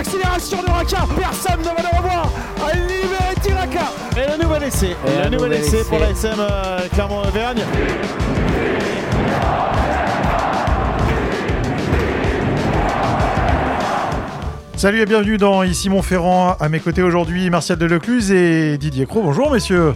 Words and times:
l'accélération 0.00 0.62
de 0.62 0.70
Raka. 0.70 1.06
Personne 1.14 1.60
ne 1.60 1.64
va 1.64 1.82
le 1.82 1.96
revoir. 1.98 2.30
À 2.66 2.74
libérer 2.74 3.34
Tiraka. 3.42 3.92
Et 4.16 4.38
le 4.38 4.42
nouvel 4.42 4.62
essai. 4.62 4.96
Et 5.06 5.24
le 5.24 5.36
nouvel 5.36 5.52
essai 5.52 5.84
pour 5.84 5.98
la 5.98 6.10
SM 6.10 6.36
euh, 6.38 6.78
Clermont-Auvergne. 6.94 7.62
Salut 14.76 15.00
et 15.00 15.06
bienvenue 15.06 15.36
dans 15.36 15.62
Ici 15.62 15.90
Montferrand. 15.90 16.56
À 16.58 16.70
mes 16.70 16.80
côtés 16.80 17.02
aujourd'hui, 17.02 17.50
Martial 17.50 17.76
Delecluse 17.76 18.32
et 18.32 18.78
Didier 18.78 19.04
Cro. 19.04 19.20
Bonjour 19.20 19.50
messieurs. 19.50 19.92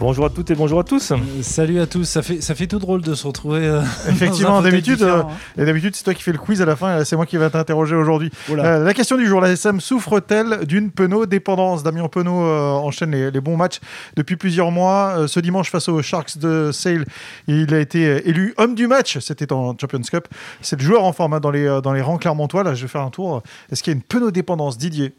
Bonjour 0.00 0.24
à 0.24 0.30
toutes 0.30 0.50
et 0.50 0.54
bonjour 0.54 0.80
à 0.80 0.82
tous. 0.82 1.10
Euh, 1.10 1.16
salut 1.42 1.78
à 1.78 1.86
tous. 1.86 2.04
Ça 2.04 2.22
fait, 2.22 2.40
ça 2.40 2.54
fait 2.54 2.66
tout 2.66 2.78
drôle 2.78 3.02
de 3.02 3.14
se 3.14 3.26
retrouver. 3.26 3.66
Euh, 3.66 3.82
Effectivement, 4.08 4.62
d'habitude, 4.62 5.02
euh, 5.02 5.22
et 5.58 5.66
d'habitude, 5.66 5.94
c'est 5.94 6.04
toi 6.04 6.14
qui 6.14 6.22
fais 6.22 6.32
le 6.32 6.38
quiz 6.38 6.62
à 6.62 6.64
la 6.64 6.74
fin. 6.74 7.04
C'est 7.04 7.16
moi 7.16 7.26
qui 7.26 7.36
vais 7.36 7.50
t'interroger 7.50 7.96
aujourd'hui. 7.96 8.30
la 8.48 8.94
question 8.94 9.18
du 9.18 9.26
jour 9.26 9.42
la 9.42 9.50
SM 9.50 9.78
souffre-t-elle 9.78 10.64
d'une 10.64 10.90
Penaud-dépendance 10.90 11.82
Damien 11.82 12.08
Penaud 12.08 12.32
enchaîne 12.32 13.10
les, 13.10 13.40
bons 13.42 13.58
matchs 13.58 13.80
depuis 14.16 14.36
plusieurs 14.36 14.70
mois. 14.70 15.28
ce 15.28 15.38
dimanche, 15.38 15.70
face 15.70 15.90
aux 15.90 16.00
Sharks 16.00 16.38
de 16.38 16.70
Sale, 16.72 17.04
il 17.46 17.74
a 17.74 17.78
été 17.78 18.26
élu 18.26 18.54
homme 18.56 18.74
du 18.74 18.86
match. 18.86 19.18
C'était 19.18 19.52
en 19.52 19.76
Champions 19.78 20.00
Cup. 20.00 20.28
C'est 20.62 20.76
le 20.80 20.82
joueur 20.82 21.04
en 21.04 21.12
forme 21.12 21.34
hein, 21.34 21.40
dans, 21.40 21.50
les, 21.50 21.78
dans 21.82 21.92
les 21.92 22.00
rangs 22.00 22.16
clermontois. 22.16 22.64
Là, 22.64 22.72
je 22.72 22.80
vais 22.80 22.88
faire 22.88 23.02
un 23.02 23.10
tour. 23.10 23.42
Est-ce 23.70 23.82
qu'il 23.82 23.92
y 23.92 23.94
a 23.94 23.98
une 23.98 24.02
Penaud-dépendance 24.02 24.78
Didier? 24.78 25.12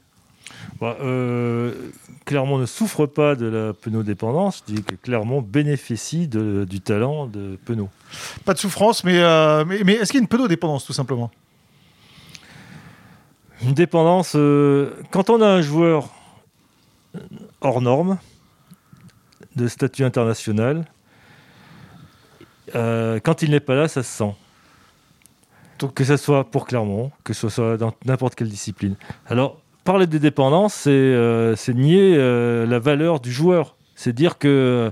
Bah, 0.82 0.98
euh, 1.02 1.74
Clermont 2.26 2.58
ne 2.58 2.66
souffre 2.66 3.06
pas 3.06 3.36
de 3.36 3.46
la 3.46 3.74
Penaud-dépendance, 3.74 4.64
je 4.68 4.74
dis 4.74 4.84
que 4.84 4.96
Clermont 4.96 5.42
bénéficie 5.42 6.28
du 6.28 6.82
talent 6.82 7.28
de 7.28 7.58
Penaud. 7.66 7.90
Pas 8.46 8.56
de 8.56 8.60
souffrance, 8.60 9.04
mais, 9.04 9.20
euh, 9.20 9.64
mais, 9.66 9.94
est-ce 9.94 10.12
qu'il 10.12 10.20
y 10.20 10.22
a 10.22 10.24
une 10.24 10.28
Penaud-dépendance 10.28 10.86
tout 10.86 10.94
simplement? 10.94 11.30
Une 13.62 13.74
dépendance, 13.74 14.34
euh, 14.36 14.96
quand 15.12 15.30
on 15.30 15.40
a 15.40 15.48
un 15.48 15.62
joueur 15.62 16.10
hors 17.62 17.82
norme, 17.82 18.18
de 19.56 19.68
statut 19.68 20.04
international, 20.04 20.86
quand 22.74 23.42
il 23.42 23.52
n'est 23.52 23.60
pas 23.60 23.76
là, 23.76 23.88
ça 23.88 24.02
se 24.02 24.10
sent. 24.10 24.34
que 25.94 26.04
ce 26.06 26.18
soit 26.18 26.50
pour 26.50 26.66
Clermont, 26.66 27.12
que 27.24 27.34
ce 27.34 27.50
soit 27.50 27.78
dans 27.78 27.94
n'importe 28.06 28.34
quelle 28.34 28.50
discipline. 28.50 28.96
Alors, 29.28 29.61
parler 29.84 30.08
de 30.08 30.18
dépendance, 30.18 30.74
c'est 30.74 30.90
euh, 30.92 31.56
nier 31.70 32.16
euh, 32.16 32.66
la 32.66 32.80
valeur 32.80 33.20
du 33.20 33.32
joueur. 33.32 33.76
C'est 33.96 34.14
dire 34.14 34.40
que 34.40 34.92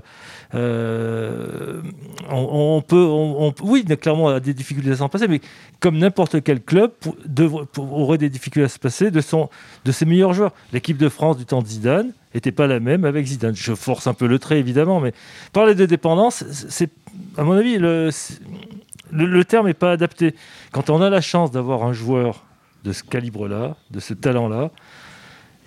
euh, 0.54 1.82
on, 2.30 2.80
peut, 2.86 3.08
oui, 3.60 3.84
clairement, 3.84 4.28
a 4.28 4.38
des 4.38 4.54
difficultés 4.54 4.92
à 4.92 4.96
s'en 4.96 5.08
passer, 5.08 5.26
mais 5.26 5.40
comme 5.80 5.98
n'importe 5.98 6.44
quel 6.44 6.62
club 6.62 6.92
aurait 7.76 8.18
des 8.18 8.28
difficultés 8.28 8.64
à 8.64 8.68
se 8.68 8.78
passer 8.78 9.10
de, 9.10 9.20
son, 9.20 9.48
de 9.84 9.90
ses 9.90 10.04
meilleurs 10.04 10.32
joueurs. 10.32 10.52
L'équipe 10.72 10.96
de 10.96 11.08
France 11.08 11.38
du 11.38 11.44
temps 11.44 11.60
de 11.60 11.66
Zidane 11.66 12.12
n'était 12.34 12.52
pas 12.52 12.68
la 12.68 12.78
même 12.78 13.04
avec 13.04 13.26
Zidane. 13.26 13.56
Je 13.56 13.74
force 13.74 14.06
un 14.06 14.14
peu 14.14 14.28
le 14.28 14.38
trait, 14.38 14.60
évidemment, 14.60 15.00
mais 15.00 15.12
parler 15.52 15.74
de 15.74 15.86
dépendance, 15.86 16.44
c'est, 16.68 16.90
à 17.36 17.42
mon 17.42 17.54
avis, 17.54 17.78
le, 17.78 18.10
le, 19.10 19.26
le 19.26 19.44
terme 19.44 19.66
n'est 19.66 19.74
pas 19.74 19.90
adapté. 19.90 20.36
Quand 20.70 20.88
on 20.88 21.02
a 21.02 21.10
la 21.10 21.20
chance 21.20 21.50
d'avoir 21.50 21.82
un 21.82 21.92
joueur 21.92 22.44
de 22.84 22.92
ce 22.92 23.02
calibre-là, 23.02 23.76
de 23.90 24.00
ce 24.00 24.14
talent-là, 24.14 24.70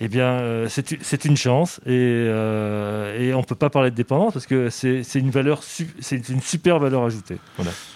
eh 0.02 0.08
bien, 0.08 0.26
euh, 0.26 0.68
c'est 0.70 1.26
une 1.26 1.38
chance 1.38 1.80
et, 1.86 1.92
euh, 1.92 3.18
et 3.20 3.34
on 3.34 3.40
ne 3.40 3.46
peut 3.46 3.56
pas 3.56 3.70
parler 3.70 3.92
de 3.92 3.96
dépendance 3.96 4.34
parce 4.34 4.48
que 4.48 4.70
c'est 4.70 5.04
une 5.16 5.30
valeur, 5.30 5.62
c'est 5.64 6.30
une 6.30 6.42
super 6.42 6.80
valeur 6.80 7.04
ajoutée. 7.04 7.38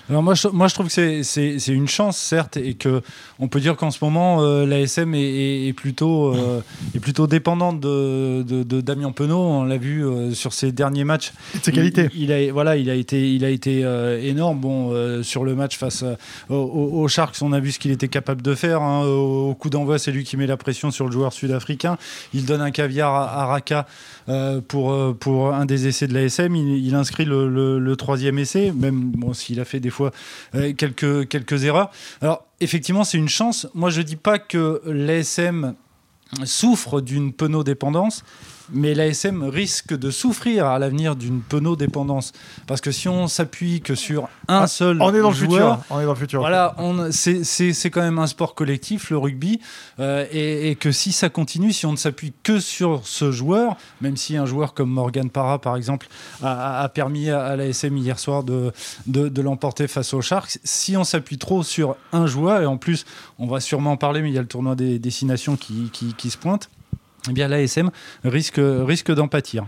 Alors 0.09 0.22
moi, 0.23 0.36
je, 0.36 0.48
moi, 0.48 0.67
je 0.67 0.73
trouve 0.73 0.88
que 0.88 1.23
c'est 1.23 1.67
une 1.67 1.88
chance, 1.88 2.17
certes, 2.17 2.56
et 2.56 2.76
que 2.76 3.02
on 3.39 3.48
peut 3.48 3.59
dire 3.59 3.76
qu'en 3.76 3.92
ce 3.92 3.98
moment, 4.02 4.42
euh, 4.42 4.66
l'ASM 4.66 5.16
est, 5.16 5.67
est, 5.67 5.73
plutôt, 5.73 6.34
est 6.95 7.00
plutôt 7.00 7.28
dépendante 7.28 7.80
de, 7.80 8.44
de, 8.44 8.82
Damien 8.82 9.11
Penaud. 9.11 9.39
On 9.39 9.64
l'a 9.66 9.78
vu 9.78 10.06
sur 10.34 10.54
ses 10.54 10.72
derniers 10.72 11.04
matchs. 11.04 11.34
De 11.56 11.64
ses 11.64 11.72
qualités. 11.72 12.09
Il, 12.16 12.32
a, 12.32 12.52
voilà, 12.54 12.78
il 12.78 12.89
a 12.89 12.95
été, 12.95 13.33
il 13.33 13.43
a 13.43 13.49
été 13.49 13.82
énorme. 14.22 14.60
Bon, 14.60 15.23
sur 15.23 15.43
le 15.43 15.55
match 15.55 15.77
face 15.77 16.05
aux, 16.48 17.08
Sharks, 17.08 17.42
on 17.42 17.52
a 17.54 17.60
vu 17.60 17.72
ce 17.72 17.80
qu'il 17.80 17.92
était 17.92 18.08
capable 18.08 18.42
de 18.42 18.55
faire. 18.55 18.82
Hein. 18.82 19.04
Au, 19.04 19.49
au 19.49 19.55
coup 19.55 19.70
d'envoi, 19.70 19.99
c'est 19.99 20.11
lui 20.11 20.23
qui 20.23 20.38
met 20.38 20.48
la 20.48 20.58
pression 20.58 20.92
sur 20.92 21.05
le 21.05 21.11
joueur 21.11 21.33
sud-africain. 21.33 21.97
Il 22.34 22.46
donne 22.46 22.62
un 22.62 22.72
caviar 22.72 23.14
à, 23.14 23.46
Raka 23.46 23.88
euh, 24.30 24.62
pour, 24.62 24.92
euh, 24.92 25.16
pour 25.18 25.54
un 25.54 25.66
des 25.66 25.88
essais 25.88 26.08
de 26.08 26.14
l'ASM. 26.14 26.56
Il, 26.56 26.96
inscrit 26.96 27.26
le, 27.26 27.96
troisième 27.96 28.40
essai, 28.40 28.72
même 28.72 29.14
s'il 29.34 29.60
a 29.60 29.66
fait 29.66 29.80
des 29.80 29.90
fois 29.90 30.12
euh, 30.56 30.74
quelques, 30.74 31.28
quelques 31.28 31.64
erreurs. 31.64 31.92
Alors, 32.22 32.46
effectivement, 32.60 33.04
c'est 33.04 33.18
une 33.18 33.30
chance. 33.30 33.68
Moi, 33.74 33.90
je 33.90 34.00
ne 34.00 34.06
dis 34.06 34.16
pas 34.16 34.40
que 34.40 34.82
l'ASM 34.86 35.76
souffre 36.44 37.02
d'une 37.02 37.34
penodépendance, 37.34 38.24
mais 38.72 38.94
l'ASM 38.94 39.44
risque 39.44 39.98
de 39.98 40.11
souffrir 40.11 40.66
à 40.66 40.80
l'avenir 40.80 41.16
d'une 41.16 41.42
penodépendance. 41.42 42.32
Parce 42.66 42.82
que 42.82 42.92
si 42.92 43.08
on 43.08 43.28
s'appuie 43.28 43.82
que 43.82 43.95
sur 43.95 44.23
un 44.48 44.61
ah, 44.61 44.67
seul 44.67 45.02
on 45.02 45.14
est 45.14 45.22
dans 45.22 45.32
joueur, 45.32 45.70
le 45.70 45.76
futur. 45.76 45.86
On 45.89 46.00
est 46.00 46.05
dans 46.05 46.11
le 46.11 46.17
futur. 46.17 46.39
Voilà, 46.39 46.76
c'est 47.11 47.89
quand 47.89 48.02
même 48.02 48.20
un 48.20 48.28
sport 48.28 48.55
collectif, 48.55 49.10
le 49.10 49.17
rugby, 49.17 49.60
euh, 50.00 50.26
et, 50.32 50.76
que 50.76 50.92
si 50.92 51.11
ça 51.11 51.30
continue, 51.30 51.73
si 51.73 51.86
on 51.86 51.92
ne 51.92 51.98
s'appuie 51.98 52.33
que 52.44 52.60
sur 52.60 53.02
ce 53.05 53.32
joueur, 53.32 53.78
même 54.02 54.17
si 54.17 54.38
un 54.38 54.45
joueur 54.45 54.73
comme 54.73 54.89
Morgan 54.89 55.30
Parra, 55.30 55.60
par 55.60 55.76
exemple, 55.76 56.08
a, 56.44 56.89
permis 56.94 57.30
à, 57.30 57.55
l'ASM 57.55 57.98
hier 57.98 58.20
soir 58.20 58.44
de, 58.44 58.72
de, 59.08 59.42
l'emporter 59.42 59.88
face 59.88 60.14
aux 60.14 60.22
Sharks, 60.22 60.60
si 60.64 60.98
on 60.98 61.04
s'appuie 61.04 61.38
trop 61.38 61.64
sur 61.64 61.95
un 62.11 62.28
joueur, 62.28 62.61
et 62.61 62.66
en 62.66 62.78
plus, 62.78 63.05
on 63.39 63.48
va 63.48 63.60
sûrement 63.60 63.94
en 63.94 63.98
parler, 63.98 64.22
mais 64.22 64.30
il 64.30 64.36
y 64.36 64.38
a 64.38 64.42
le 64.42 64.48
tournoi 64.48 64.76
des 64.76 64.99
destinations 64.99 65.55
qui, 65.55 65.89
qui, 65.92 66.14
qui 66.14 66.30
se 66.30 66.38
pointe, 66.38 66.70
eh 67.30 67.33
bien 67.33 67.48
l'ASM 67.48 67.89
risque, 68.23 68.60
risque 68.60 69.11
d'en 69.11 69.27
pâtir. 69.27 69.65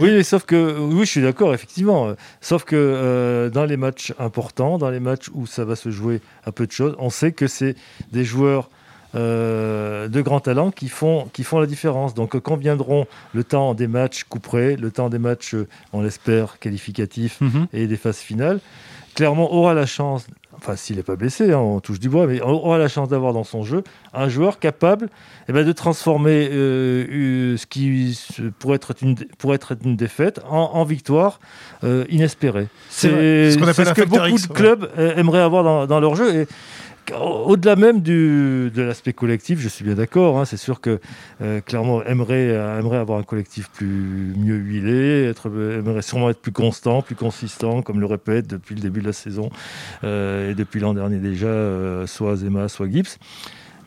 oui, 0.00 0.24
sauf 0.24 0.44
que 0.44 0.76
oui, 0.78 1.04
je 1.04 1.10
suis 1.10 1.22
d'accord, 1.22 1.54
effectivement. 1.54 2.14
Sauf 2.40 2.64
que 2.64 2.74
euh, 2.76 3.48
dans 3.48 3.64
les 3.64 3.76
matchs 3.76 4.12
importants, 4.18 4.76
dans 4.76 4.90
les 4.90 4.98
matchs 4.98 5.30
où 5.34 5.46
ça 5.46 5.64
va 5.64 5.76
se 5.76 5.90
jouer 5.90 6.20
à 6.44 6.50
peu 6.50 6.66
de 6.66 6.72
choses, 6.72 6.96
on 6.98 7.10
sait 7.10 7.30
que 7.30 7.46
c'est 7.46 7.76
des 8.10 8.24
joueurs 8.24 8.70
euh, 9.14 10.08
de 10.08 10.20
grands 10.20 10.40
talents 10.40 10.70
qui 10.70 10.88
font, 10.88 11.28
qui 11.32 11.44
font 11.44 11.60
la 11.60 11.66
différence. 11.66 12.14
Donc 12.14 12.38
quand 12.40 12.56
viendront 12.56 13.06
le 13.34 13.44
temps 13.44 13.74
des 13.74 13.86
matchs 13.86 14.24
couperés, 14.24 14.76
le 14.76 14.90
temps 14.90 15.08
des 15.08 15.18
matchs, 15.18 15.54
on 15.92 16.02
l'espère, 16.02 16.58
qualificatifs 16.58 17.40
mhm. 17.40 17.66
et 17.72 17.86
des 17.86 17.96
phases 17.96 18.18
finales, 18.18 18.58
clairement 19.14 19.52
aura 19.52 19.74
la 19.74 19.86
chance 19.86 20.26
enfin 20.62 20.76
s'il 20.76 20.96
n'est 20.96 21.02
pas 21.02 21.16
blessé, 21.16 21.52
hein, 21.52 21.58
on 21.58 21.80
touche 21.80 21.98
du 21.98 22.08
bois, 22.08 22.26
mais 22.26 22.40
on 22.42 22.50
aura 22.50 22.78
la 22.78 22.88
chance 22.88 23.08
d'avoir 23.08 23.32
dans 23.32 23.42
son 23.42 23.64
jeu 23.64 23.82
un 24.14 24.28
joueur 24.28 24.60
capable 24.60 25.08
eh 25.48 25.52
ben, 25.52 25.66
de 25.66 25.72
transformer 25.72 26.48
euh, 26.52 27.56
ce 27.56 27.66
qui 27.66 28.16
pourrait 28.58 28.76
être 28.76 28.94
une, 29.02 29.16
pourrait 29.38 29.56
être 29.56 29.74
une 29.84 29.96
défaite 29.96 30.40
en, 30.48 30.84
victoire 30.84 31.40
euh, 31.84 32.04
inespérée. 32.10 32.68
C'est 32.90 33.08
ce, 33.08 33.92
que 33.92 34.04
beaucoup 34.04 34.38
de 34.38 34.52
clubs 34.52 34.88
euh, 34.98 35.16
aimeraient 35.16 35.40
avoir 35.40 35.64
dans, 35.64 35.86
dans 35.86 36.00
leur 36.00 36.14
jeu. 36.14 36.42
Et 36.42 36.46
au-delà 37.10 37.76
même 37.76 38.00
de 38.02 38.70
l'aspect 38.76 39.12
collectif, 39.12 39.58
je 39.60 39.68
suis 39.68 39.84
bien 39.84 39.94
d'accord. 39.94 40.38
Hein, 40.38 40.44
c'est 40.44 40.56
sûr 40.56 40.80
que 40.80 41.00
euh, 41.40 41.60
clairement 41.60 42.02
aimerait, 42.04 42.48
aimerait 42.48 42.98
avoir 42.98 43.18
un 43.18 43.22
collectif 43.22 43.70
plus 43.70 44.34
mieux 44.36 44.56
huilé, 44.56 45.24
être, 45.24 45.48
aimerait 45.48 46.02
sûrement 46.02 46.30
être 46.30 46.40
plus 46.40 46.52
constant, 46.52 47.02
plus 47.02 47.16
consistant, 47.16 47.82
comme 47.82 48.00
le 48.00 48.06
répète 48.06 48.46
depuis 48.46 48.74
le 48.74 48.80
début 48.80 49.00
de 49.00 49.06
la 49.06 49.12
saison 49.12 49.50
euh, 50.04 50.50
et 50.50 50.54
depuis 50.54 50.80
l'an 50.80 50.94
dernier 50.94 51.18
déjà, 51.18 51.46
euh, 51.46 52.06
soit 52.06 52.36
Zema, 52.36 52.68
soit 52.68 52.88
Gibbs. 52.90 53.18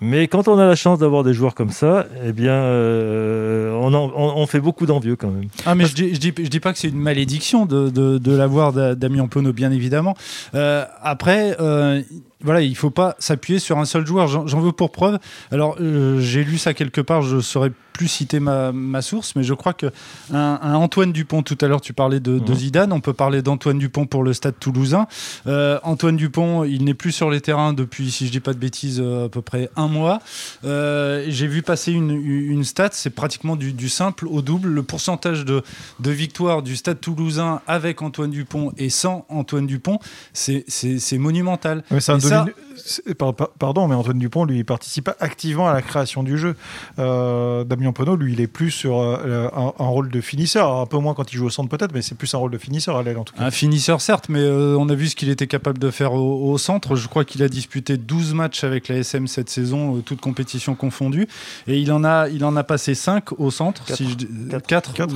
Mais 0.01 0.27
quand 0.27 0.47
on 0.47 0.59
a 0.59 0.67
la 0.67 0.75
chance 0.75 0.99
d'avoir 0.99 1.23
des 1.23 1.33
joueurs 1.33 1.55
comme 1.55 1.69
ça, 1.69 2.05
eh 2.25 2.33
bien, 2.33 2.53
euh, 2.53 3.71
on, 3.73 4.45
fait 4.45 4.59
beaucoup 4.59 4.85
d'envieux 4.85 5.15
quand 5.15 5.31
même. 5.31 5.47
Ah, 5.65 5.73
mais 5.73 5.85
je 5.85 5.95
dis, 5.95 6.13
je 6.13 6.19
dis, 6.19 6.59
pas 6.59 6.73
que 6.73 6.79
c'est 6.79 6.89
une 6.89 6.99
malédiction 6.99 7.65
de, 7.65 7.89
de, 7.89 8.17
de 8.17 8.35
l'avoir 8.35 8.73
Damien 8.73 9.27
Pono, 9.27 9.53
bien 9.53 9.71
évidemment. 9.71 10.15
Euh, 10.53 10.85
après, 11.01 11.55
euh, 11.59 12.01
voilà, 12.45 12.61
il 12.61 12.75
faut 12.75 12.89
pas 12.89 13.15
s'appuyer 13.19 13.59
sur 13.59 13.77
un 13.77 13.85
seul 13.85 14.05
joueur. 14.05 14.27
J'en 14.27 14.61
veux 14.61 14.71
pour 14.71 14.91
preuve. 14.91 15.19
Alors, 15.51 15.77
j'ai 16.19 16.43
lu 16.43 16.57
ça 16.57 16.73
quelque 16.73 17.01
part, 17.01 17.21
je 17.21 17.41
saurais 17.41 17.71
plus 17.91 18.07
citer 18.09 18.41
ma, 18.41 18.73
ma, 18.73 19.01
source, 19.01 19.37
mais 19.37 19.43
je 19.43 19.53
crois 19.53 19.71
que 19.71 19.85
un, 20.33 20.73
Antoine 20.73 21.13
Dupont, 21.13 21.43
tout 21.43 21.57
à 21.61 21.67
l'heure 21.67 21.79
tu 21.79 21.93
parlais 21.93 22.19
de, 22.19 22.39
de, 22.39 22.53
Zidane, 22.53 22.91
on 22.91 22.99
peut 22.99 23.13
parler 23.13 23.41
d'Antoine 23.41 23.79
Dupont 23.79 24.05
pour 24.05 24.21
le 24.21 24.33
stade 24.33 24.55
toulousain. 24.59 25.07
Antoine 25.45 26.17
Dupont, 26.17 26.65
il 26.65 26.83
n'est 26.83 26.93
plus 26.93 27.13
sur 27.13 27.29
les 27.29 27.39
terrains 27.39 27.71
depuis, 27.71 28.11
si 28.11 28.27
je 28.27 28.31
dis 28.31 28.41
pas 28.41 28.53
de 28.53 28.59
bêtises, 28.59 28.99
à 28.99 29.29
peu 29.29 29.41
près 29.41 29.69
un 29.75 29.87
mois. 29.87 30.19
Euh, 30.63 31.25
j'ai 31.27 31.47
vu 31.47 31.61
passer 31.61 31.91
une, 31.91 32.11
une 32.11 32.63
stat, 32.63 32.89
c'est 32.91 33.09
pratiquement 33.09 33.55
du, 33.55 33.89
simple 33.89 34.27
au 34.27 34.41
double. 34.41 34.69
Le 34.69 34.83
pourcentage 34.83 35.45
de, 35.45 35.63
de 35.99 36.11
victoire 36.11 36.61
du 36.61 36.75
Stade 36.75 36.99
toulousain 36.99 37.61
avec 37.67 38.01
Antoine 38.01 38.31
Dupont 38.31 38.71
et 38.77 38.89
sans 38.89 39.25
Antoine 39.29 39.67
Dupont, 39.67 39.99
c'est 40.33 40.65
monumental. 41.17 41.83
c'est 41.99 42.11
un, 42.11 42.34
so, 42.35 42.64
pardon, 43.59 43.87
mais 43.87 43.95
Antoine 43.95 44.19
Dupont, 44.19 44.45
lui, 44.45 44.59
il 44.59 44.65
participe 44.65 45.09
activement 45.19 45.67
à 45.67 45.73
la 45.73 45.81
création 45.81 46.23
du 46.23 46.37
jeu. 46.37 46.55
Damien 46.97 47.91
Penaud, 47.93 48.15
lui, 48.15 48.33
il 48.33 48.41
est 48.41 48.47
plus 48.47 48.71
sur 48.71 48.99
un, 48.99 49.71
rôle 49.77 50.09
de 50.09 50.21
finisseur. 50.21 50.71
un 50.71 50.85
peu 50.85 50.97
moins 50.97 51.13
quand 51.13 51.31
il 51.31 51.37
joue 51.37 51.45
au 51.45 51.49
centre 51.49 51.69
peut-être, 51.69 51.93
mais 51.93 52.01
c'est 52.01 52.15
plus 52.15 52.33
un 52.33 52.37
rôle 52.37 52.51
de 52.51 52.57
finisseur 52.57 52.97
à 52.97 53.03
l'aile 53.03 53.17
en 53.17 53.23
tout 53.23 53.33
cas. 53.33 53.43
Un 53.43 53.51
finisseur 53.51 54.01
certes, 54.01 54.27
mais 54.29 54.45
on 54.47 54.89
a 54.89 54.95
vu 54.95 55.09
ce 55.09 55.15
qu'il 55.15 55.29
était 55.29 55.47
capable 55.47 55.77
de 55.77 55.89
faire 55.91 56.13
au, 56.13 56.57
centre. 56.57 56.95
Je 56.95 57.07
crois 57.07 57.25
qu'il 57.25 57.43
a 57.43 57.49
disputé 57.49 57.97
12 57.97 58.33
matchs 58.33 58.63
avec 58.63 58.87
la 58.87 58.97
SM 58.97 59.27
cette 59.27 59.49
saison, 59.49 60.01
toutes 60.05 60.21
compétitions 60.21 60.75
confondues, 60.75 61.27
et 61.67 61.77
il 61.79 61.91
en 61.91 62.03
a, 62.03 62.29
il 62.29 62.43
en 62.45 62.55
a 62.55 62.63
passé 62.63 62.95
5 62.95 63.39
au 63.39 63.51
centre. 63.51 63.85
4, 63.85 63.97
si 63.97 64.09
je, 64.09 64.57
4, 64.57 64.93
4 64.93 65.15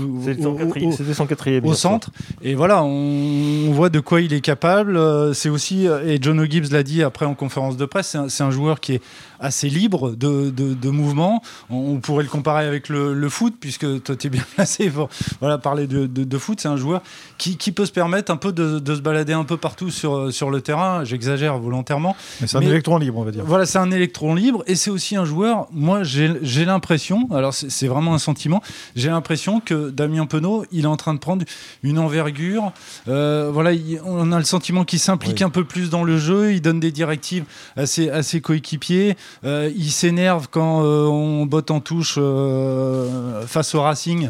C'était 0.91 1.13
son 1.13 1.25
quatrième. 1.25 1.65
Au 1.65 1.73
centre. 1.73 2.11
Et 2.41 2.55
voilà, 2.55 2.83
on, 2.83 3.71
voit 3.71 3.89
de 3.89 3.99
quoi 3.99 4.21
il 4.21 4.33
est 4.33 4.41
capable. 4.41 4.97
Euh, 4.97 5.33
c'est 5.33 5.49
aussi, 5.49 5.85
et 5.85 6.17
John 6.21 6.39
O'Gibbs 6.39 6.71
l'a 6.71 6.83
dit 6.83 7.03
après 7.03 7.25
en 7.25 7.35
conférence 7.35 7.48
de 7.77 7.85
presse, 7.85 8.15
c'est 8.27 8.43
un, 8.43 8.51
joueur 8.51 8.79
qui 8.79 8.95
est 8.95 9.01
assez 9.39 9.69
libre 9.69 10.11
de, 10.11 10.49
de, 10.49 10.89
mouvement. 10.89 11.41
On, 11.69 11.97
pourrait 11.97 12.23
le 12.23 12.29
comparer 12.29 12.65
avec 12.65 12.89
le, 12.89 13.29
foot, 13.29 13.55
puisque 13.59 14.03
toi, 14.03 14.15
tu 14.15 14.27
es 14.27 14.29
bien 14.29 14.43
placé 14.55 14.89
pour 14.89 15.09
voilà, 15.39 15.57
parler 15.57 15.87
de, 15.87 16.07
de 16.07 16.37
foot. 16.37 16.59
C'est 16.61 16.67
un 16.67 16.77
joueur 16.77 17.01
qui, 17.37 17.57
qui, 17.57 17.71
peut 17.71 17.85
se 17.85 17.91
permettre 17.91 18.31
un 18.31 18.37
peu 18.37 18.51
de, 18.51 18.93
se 18.93 19.01
balader 19.01 19.33
un 19.33 19.43
peu 19.43 19.57
partout 19.57 19.89
sur, 19.89 20.33
sur 20.33 20.49
le 20.49 20.61
terrain. 20.61 21.03
J'exagère 21.03 21.57
volontairement. 21.57 22.15
Mais 22.41 22.47
c'est 22.47 22.57
un 22.57 22.61
électron 22.61 22.97
libre, 22.97 23.19
on 23.19 23.23
va 23.23 23.31
dire. 23.31 23.43
Voilà, 23.45 23.65
c'est 23.65 23.79
un 23.79 23.91
électron 23.91 24.35
libre. 24.35 24.63
Et 24.67 24.75
c'est 24.75 24.89
aussi 24.89 25.15
un 25.15 25.25
joueur, 25.25 25.67
moi, 25.71 26.03
j'ai 26.03 26.65
l'impression, 26.65 27.27
alors 27.31 27.53
c'est 27.53 27.87
vraiment 27.87 28.13
un 28.13 28.19
sentiment, 28.19 28.61
j'ai 28.95 29.09
l'impression 29.09 29.59
que 29.59 29.89
Damien 29.89 30.25
Penaud, 30.25 30.65
il 30.71 30.83
est 30.83 30.87
en 30.87 30.97
train 30.97 31.13
de 31.13 31.19
prendre 31.19 31.45
une 31.83 31.99
envergure. 31.99 32.71
Euh, 33.07 33.49
voilà, 33.51 33.71
on 34.05 34.31
a 34.31 34.37
le 34.37 34.45
sentiment 34.45 34.83
qu'il 34.83 34.99
s'implique 34.99 35.41
un 35.41 35.49
peu 35.49 35.63
plus 35.63 35.89
dans 35.89 36.03
le 36.03 36.17
jeu, 36.17 36.53
il 36.53 36.61
donne 36.61 36.79
des 36.79 36.91
directives 36.91 37.45
à 37.75 37.85
ses, 37.85 38.09
à 38.09 38.23
ses 38.23 38.41
coéquipiers. 38.41 39.15
Euh, 39.45 39.71
il 39.75 39.91
s'énerve 39.91 40.47
quand 40.49 40.83
euh, 40.83 41.05
on 41.05 41.45
botte 41.45 41.71
en 41.71 41.79
touche 41.79 42.15
euh, 42.17 43.45
face 43.47 43.75
au 43.75 43.81
Racing. 43.81 44.29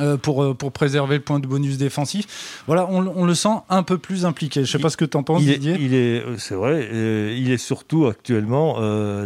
Euh, 0.00 0.16
pour, 0.16 0.42
euh, 0.42 0.54
pour 0.54 0.72
préserver 0.72 1.16
le 1.16 1.22
point 1.22 1.38
de 1.38 1.46
bonus 1.46 1.78
défensif. 1.78 2.62
Voilà, 2.66 2.86
on, 2.90 3.06
on 3.06 3.24
le 3.24 3.34
sent 3.34 3.60
un 3.68 3.84
peu 3.84 3.96
plus 3.96 4.26
impliqué. 4.26 4.64
Je 4.64 4.68
ne 4.68 4.78
sais 4.78 4.82
pas 4.82 4.90
ce 4.90 4.96
que 4.96 5.04
tu 5.04 5.16
en 5.16 5.22
penses, 5.22 5.42
il 5.42 5.52
Didier. 5.52 5.76
il 5.78 5.94
est, 5.94 6.20
euh, 6.20 6.36
c'est 6.36 6.54
vrai, 6.56 6.88
il 7.36 7.50
est 7.50 7.58
surtout 7.58 8.06
actuellement 8.06 8.74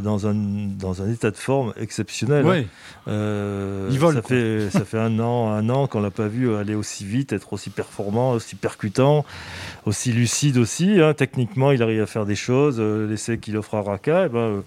dans, 0.01 0.27
un, 0.27 0.35
dans 0.35 1.03
un 1.03 1.11
état 1.11 1.31
de 1.31 1.37
forme 1.37 1.73
exceptionnel. 1.81 2.45
Oui. 2.47 2.67
il 3.07 3.99
vole. 3.99 4.15
Ça 4.17 4.23
fait, 4.23 4.71
ça 4.71 4.85
fait 4.85 4.99
un 4.99 5.19
an, 5.21 5.51
un 5.51 5.69
an 5.71 5.87
qu'on 5.87 6.01
l'a 6.01 6.11
pas 6.11 6.29
vu 6.29 6.55
aller 6.55 6.75
aussi 6.75 7.05
vite, 7.05 7.33
être 7.33 7.53
aussi 7.55 7.71
performant, 7.71 8.33
aussi 8.33 8.55
percutant, 8.55 9.25
aussi 9.87 10.13
lucide 10.13 10.59
aussi. 10.59 11.01
Hein. 11.01 11.15
Techniquement, 11.15 11.73
il 11.73 11.83
arrive 11.83 12.03
à 12.03 12.07
faire 12.07 12.27
des 12.27 12.37
choses. 12.37 12.79
L'essai 12.79 13.39
qu'il 13.39 13.57
offre 13.57 13.75
à 13.75 13.83
Raka, 13.83 14.27
eh 14.27 14.29
ben, 14.29 14.63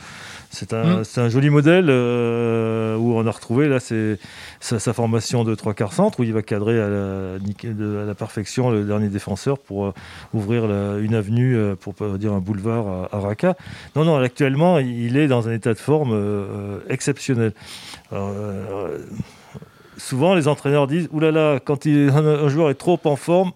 c'est 0.56 0.74
un, 0.74 1.04
un, 1.18 1.30
joli 1.30 1.50
modèle 1.50 1.90
où 1.90 3.14
on 3.14 3.28
a 3.28 3.32
retrouvé 3.32 3.68
là, 3.68 3.80
c'est 3.80 4.18
sa, 4.60 4.80
sa 4.80 4.94
formation 4.94 5.44
de 5.44 5.54
trois 5.56 5.74
quarts 5.74 5.94
centre 5.94 6.20
où 6.20 6.24
il 6.24 6.34
va 6.34 6.42
cadrer 6.42 6.80
à 6.82 6.90
la, 6.90 7.36
à 7.36 8.06
la 8.06 8.16
perfection 8.16 8.70
le 8.70 8.84
dernier 8.84 9.10
défenseur 9.10 9.60
pour 9.60 9.88
euh, 9.88 9.94
ouvrir 10.34 10.66
une 10.66 11.16
avenue, 11.16 11.56
euh, 11.56 11.76
pour 11.76 11.94
pas 11.94 12.18
dire 12.18 12.34
un 12.34 12.40
boulevard 12.40 13.10
à, 13.12 13.20
Raqqa. 13.20 13.56
Non, 13.96 14.06
non, 14.06 14.18
actuellement, 14.18 14.80
il 14.80 15.18
est 15.18 15.28
dans 15.28 15.48
un 15.48 15.54
état 15.54 15.74
de 15.74 15.80
forme 15.80 16.12
euh, 16.14 16.80
exceptionnel. 16.90 17.54
souvent, 19.98 20.36
les 20.36 20.48
entraîneurs 20.48 20.88
disent 20.88 21.10
oulala, 21.12 21.60
quand 21.64 21.86
un 21.88 22.50
joueur 22.50 22.70
est 22.70 22.76
trop 22.76 23.00
en 23.06 23.16
forme, 23.16 23.52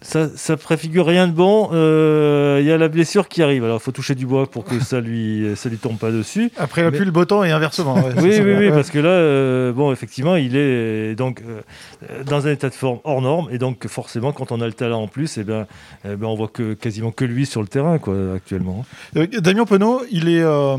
ça, 0.00 0.28
ça 0.36 0.56
préfigure 0.56 1.06
rien 1.06 1.26
de 1.26 1.32
bon. 1.32 1.68
Il 1.72 1.76
euh, 1.76 2.62
y 2.62 2.70
a 2.70 2.78
la 2.78 2.88
blessure 2.88 3.28
qui 3.28 3.42
arrive. 3.42 3.64
Alors, 3.64 3.78
il 3.80 3.82
faut 3.82 3.92
toucher 3.92 4.14
du 4.14 4.26
bois 4.26 4.48
pour 4.48 4.64
que 4.64 4.78
ça 4.80 5.00
lui, 5.00 5.44
ça 5.56 5.68
lui 5.68 5.76
tombe 5.76 5.98
pas 5.98 6.10
dessus. 6.10 6.52
Après, 6.56 6.82
il 6.82 6.86
a 6.86 6.90
plus 6.90 7.04
le 7.04 7.10
beau 7.10 7.24
temps 7.24 7.42
et 7.42 7.50
inversement. 7.50 7.96
oui, 8.18 8.40
oui, 8.40 8.54
oui, 8.58 8.70
parce 8.70 8.90
que 8.90 8.98
là, 9.00 9.08
euh, 9.08 9.72
bon, 9.72 9.92
effectivement, 9.92 10.36
il 10.36 10.56
est 10.56 11.16
donc 11.16 11.42
euh, 11.42 12.22
dans 12.24 12.46
un 12.46 12.52
état 12.52 12.68
de 12.68 12.74
forme 12.74 13.00
hors 13.04 13.20
norme, 13.20 13.48
et 13.50 13.58
donc 13.58 13.86
forcément, 13.88 14.32
quand 14.32 14.52
on 14.52 14.60
a 14.60 14.66
le 14.66 14.72
talent 14.72 15.02
en 15.02 15.08
plus, 15.08 15.36
et 15.36 15.40
eh 15.40 15.44
ben, 15.44 15.66
eh 16.04 16.14
ben, 16.14 16.26
on 16.26 16.36
voit 16.36 16.48
que 16.48 16.74
quasiment 16.74 17.10
que 17.10 17.24
lui 17.24 17.44
sur 17.44 17.60
le 17.60 17.68
terrain, 17.68 17.98
quoi, 17.98 18.14
actuellement. 18.36 18.84
Damien 19.14 19.64
Penaud, 19.64 20.02
il 20.10 20.28
est 20.28 20.42
à 20.42 20.76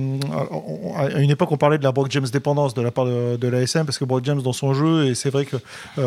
une 1.20 1.30
époque, 1.30 1.52
on 1.52 1.58
parlait 1.58 1.78
de 1.78 1.84
la 1.84 1.92
Brock 1.92 2.10
James 2.12 2.28
dépendance 2.32 2.74
de 2.74 2.82
la 2.82 2.92
part 2.92 3.06
de, 3.06 3.36
de 3.36 3.48
l'ASM, 3.48 3.86
parce 3.86 3.98
que 3.98 4.06
Brock 4.06 4.24
James 4.24 4.42
dans 4.42 4.54
son 4.54 4.74
jeu, 4.74 5.08
et 5.08 5.16
c'est 5.16 5.30
vrai 5.30 5.46
que 5.46 5.58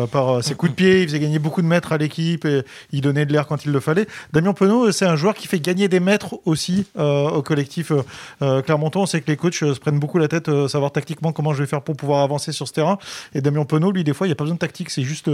par 0.07 0.43
ses 0.43 0.55
coups 0.55 0.71
de 0.71 0.75
pied, 0.75 1.01
il 1.01 1.07
faisait 1.07 1.19
gagner 1.19 1.39
beaucoup 1.39 1.61
de 1.61 1.67
mètres 1.67 1.91
à 1.91 1.97
l'équipe 1.97 2.45
et 2.45 2.63
il 2.91 3.02
donner 3.03 3.25
de 3.25 3.33
l'air 3.33 3.45
quand 3.45 3.65
il 3.65 3.71
le 3.71 3.79
fallait. 3.79 4.07
Damien 4.31 4.53
Penaud, 4.53 4.91
c'est 4.91 5.05
un 5.05 5.15
joueur 5.15 5.35
qui 5.35 5.47
fait 5.47 5.59
gagner 5.59 5.87
des 5.87 5.99
mètres 5.99 6.35
aussi 6.45 6.87
euh, 6.97 7.29
au 7.29 7.43
collectif 7.43 7.91
euh, 7.91 8.01
euh, 8.41 8.61
Clermonton. 8.61 9.01
On 9.01 9.05
sait 9.05 9.21
que 9.21 9.29
les 9.29 9.37
coachs 9.37 9.53
se 9.53 9.79
prennent 9.79 9.99
beaucoup 9.99 10.17
la 10.17 10.27
tête, 10.27 10.49
savoir 10.67 10.91
tactiquement 10.91 11.31
comment 11.31 11.53
je 11.53 11.61
vais 11.61 11.67
faire 11.67 11.81
pour 11.81 11.95
pouvoir 11.95 12.23
avancer 12.23 12.51
sur 12.51 12.67
ce 12.67 12.73
terrain. 12.73 12.97
Et 13.35 13.41
Damien 13.41 13.65
Penaud, 13.65 13.91
lui, 13.91 14.03
des 14.03 14.13
fois, 14.13 14.25
il 14.25 14.29
n'y 14.29 14.33
a 14.33 14.35
pas 14.35 14.45
besoin 14.45 14.55
de 14.55 14.59
tactique, 14.59 14.89
c'est 14.89 15.03
juste, 15.03 15.29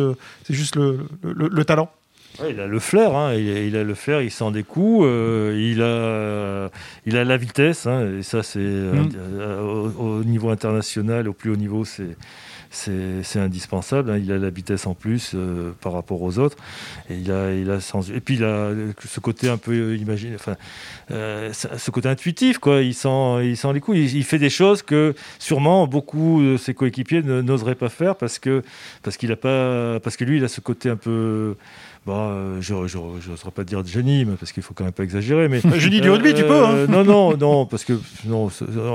juste 0.49 0.75
le, 0.75 1.07
le, 1.21 1.65
talent. 1.65 1.89
Il 2.49 2.59
a 2.59 2.67
le 2.67 2.79
flair, 2.79 3.15
hein. 3.15 3.33
il, 3.33 3.75
a, 3.75 3.83
le 3.83 3.93
flair, 3.95 4.21
il 4.21 4.31
sent 4.31 4.51
des 4.51 4.63
coups, 4.63 5.05
il, 5.05 5.81
a, 5.81 6.69
il 7.05 7.17
a 7.17 7.23
la 7.23 7.37
vitesse, 7.37 7.85
hein. 7.85 8.17
et 8.19 8.23
ça 8.23 8.43
c'est 8.43 8.59
mm. 8.59 9.09
au, 9.97 10.23
niveau 10.23 10.49
international, 10.49 11.27
au 11.27 11.33
plus 11.33 11.51
haut 11.51 11.57
niveau, 11.57 11.85
c'est 11.85 12.15
c'est 12.71 13.39
indispensable. 13.39 14.11
Hein. 14.11 14.17
Il 14.17 14.31
a 14.31 14.37
la 14.37 14.49
vitesse 14.49 14.85
en 14.85 14.93
plus 14.93 15.31
euh, 15.33 15.71
par 15.81 15.93
rapport 15.93 16.21
aux 16.21 16.37
autres. 16.37 16.57
Et, 17.09 17.15
il 17.15 17.31
a, 17.31 17.53
il 17.53 17.69
a 17.69 17.77
et 18.13 18.19
puis 18.19 18.35
il 18.35 18.43
a 18.43 18.71
ce 19.05 19.19
côté 19.19 19.49
un 19.49 19.57
peu 19.57 19.71
euh, 19.71 19.97
imagine, 19.97 20.35
enfin, 20.35 20.55
euh, 21.11 21.51
ce 21.53 21.91
côté 21.91 22.09
intuitif. 22.09 22.59
Quoi. 22.59 22.81
Il, 22.81 22.93
sent, 22.93 23.39
il 23.43 23.57
sent 23.57 23.73
les 23.73 23.79
coups. 23.79 23.97
Il, 23.97 24.23
fait 24.23 24.39
des 24.39 24.49
choses 24.49 24.83
que 24.83 25.15
sûrement 25.39 25.87
beaucoup 25.87 26.41
de 26.41 26.57
ses 26.57 26.73
coéquipiers 26.73 27.23
n'oseraient 27.23 27.75
pas 27.75 27.89
faire 27.89 28.15
parce 28.15 28.37
que, 28.37 28.61
parce, 29.01 29.17
qu'il 29.17 29.31
a 29.31 29.35
pas, 29.35 29.99
parce 29.99 30.17
que 30.17 30.23
lui, 30.23 30.37
il 30.37 30.43
a 30.43 30.47
ce 30.47 30.61
côté 30.61 30.89
un 30.89 30.95
peu 30.95 31.55
bah, 32.05 32.35
je 32.59 32.73
n'oserais 32.73 33.51
pas 33.51 33.63
dire 33.63 33.83
de 33.83 33.87
génie, 33.87 34.25
parce 34.25 34.51
qu'il 34.51 34.63
faut 34.63 34.73
quand 34.73 34.83
même 34.83 34.93
pas 34.93 35.03
exagérer. 35.03 35.47
Mais 35.47 35.61
génie 35.79 36.01
du 36.01 36.09
rugby, 36.09 36.33
tu 36.33 36.43
peux. 36.43 36.65
Hein. 36.65 36.87
non, 36.87 37.03
non, 37.03 37.37
non, 37.37 37.65
parce 37.65 37.83
que 37.83 37.93
non, 38.25 38.49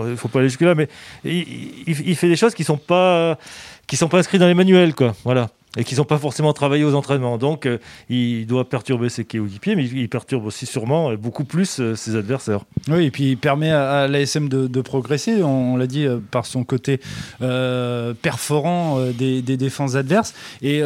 il 0.08 0.16
faut 0.16 0.28
pas 0.28 0.40
aller 0.40 0.48
jusque 0.48 0.62
là. 0.62 0.74
Mais 0.74 0.88
il, 1.24 1.84
il, 1.86 2.16
fait 2.16 2.28
des 2.28 2.36
choses 2.36 2.54
qui 2.54 2.64
sont 2.64 2.78
pas 2.78 3.38
qui 3.86 3.96
sont 3.96 4.08
pas 4.08 4.18
inscrites 4.18 4.40
dans 4.40 4.46
les 4.46 4.54
manuels, 4.54 4.94
quoi. 4.94 5.14
Voilà 5.24 5.50
et 5.76 5.84
qui 5.84 5.96
n'ont 5.96 6.04
pas 6.04 6.18
forcément 6.18 6.52
travaillé 6.52 6.84
aux 6.84 6.94
entraînements. 6.94 7.38
Donc, 7.38 7.66
euh, 7.66 7.78
il 8.08 8.46
doit 8.46 8.68
perturber 8.68 9.08
ses 9.08 9.24
coéquipiers, 9.24 9.76
mais 9.76 9.84
il 9.84 10.08
perturbe 10.08 10.46
aussi 10.46 10.66
sûrement 10.66 11.10
euh, 11.10 11.16
beaucoup 11.16 11.44
plus 11.44 11.80
euh, 11.80 11.94
ses 11.94 12.16
adversaires. 12.16 12.64
Oui, 12.88 13.06
et 13.06 13.10
puis 13.10 13.30
il 13.30 13.36
permet 13.36 13.70
à, 13.70 14.06
l'ASM 14.08 14.48
de, 14.48 14.80
progresser, 14.82 15.42
on, 15.42 15.76
l'a 15.76 15.86
dit, 15.86 16.06
par 16.30 16.44
son 16.44 16.64
côté 16.64 17.00
perforant 17.40 18.98
des, 19.16 19.42
défenses 19.42 19.94
adverses. 19.94 20.34
Et 20.62 20.82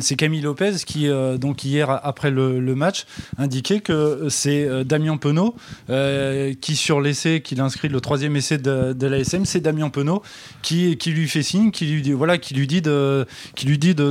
c'est 0.00 0.16
Camille 0.16 0.40
Lopez 0.40 0.72
qui, 0.84 1.08
donc 1.38 1.64
hier, 1.64 1.88
après 2.02 2.30
le, 2.30 2.74
match, 2.74 3.04
indiquait 3.38 3.80
que 3.80 4.26
c'est 4.28 4.84
Damien 4.84 5.16
Penaud 5.16 5.54
qui, 6.60 6.76
sur 6.76 7.00
l'essai 7.00 7.40
qu'il 7.40 7.60
inscrit, 7.60 7.88
le 7.88 8.00
troisième 8.00 8.34
essai 8.36 8.58
de, 8.58 9.06
l'ASM, 9.06 9.44
c'est 9.44 9.60
Damien 9.60 9.88
Penaud 9.88 10.22
qui, 10.62 10.96
qui 10.96 11.12
lui 11.12 11.28
fait 11.28 11.42
signe, 11.42 11.70
qui 11.70 11.86
lui 11.86 12.02
dit, 12.02 12.12
voilà, 12.12 12.38
qui 12.38 12.54
lui 12.54 12.66
dit 12.66 12.82
qui 13.54 13.66
lui 13.66 13.78
dit 13.78 13.94
de, 13.94 14.10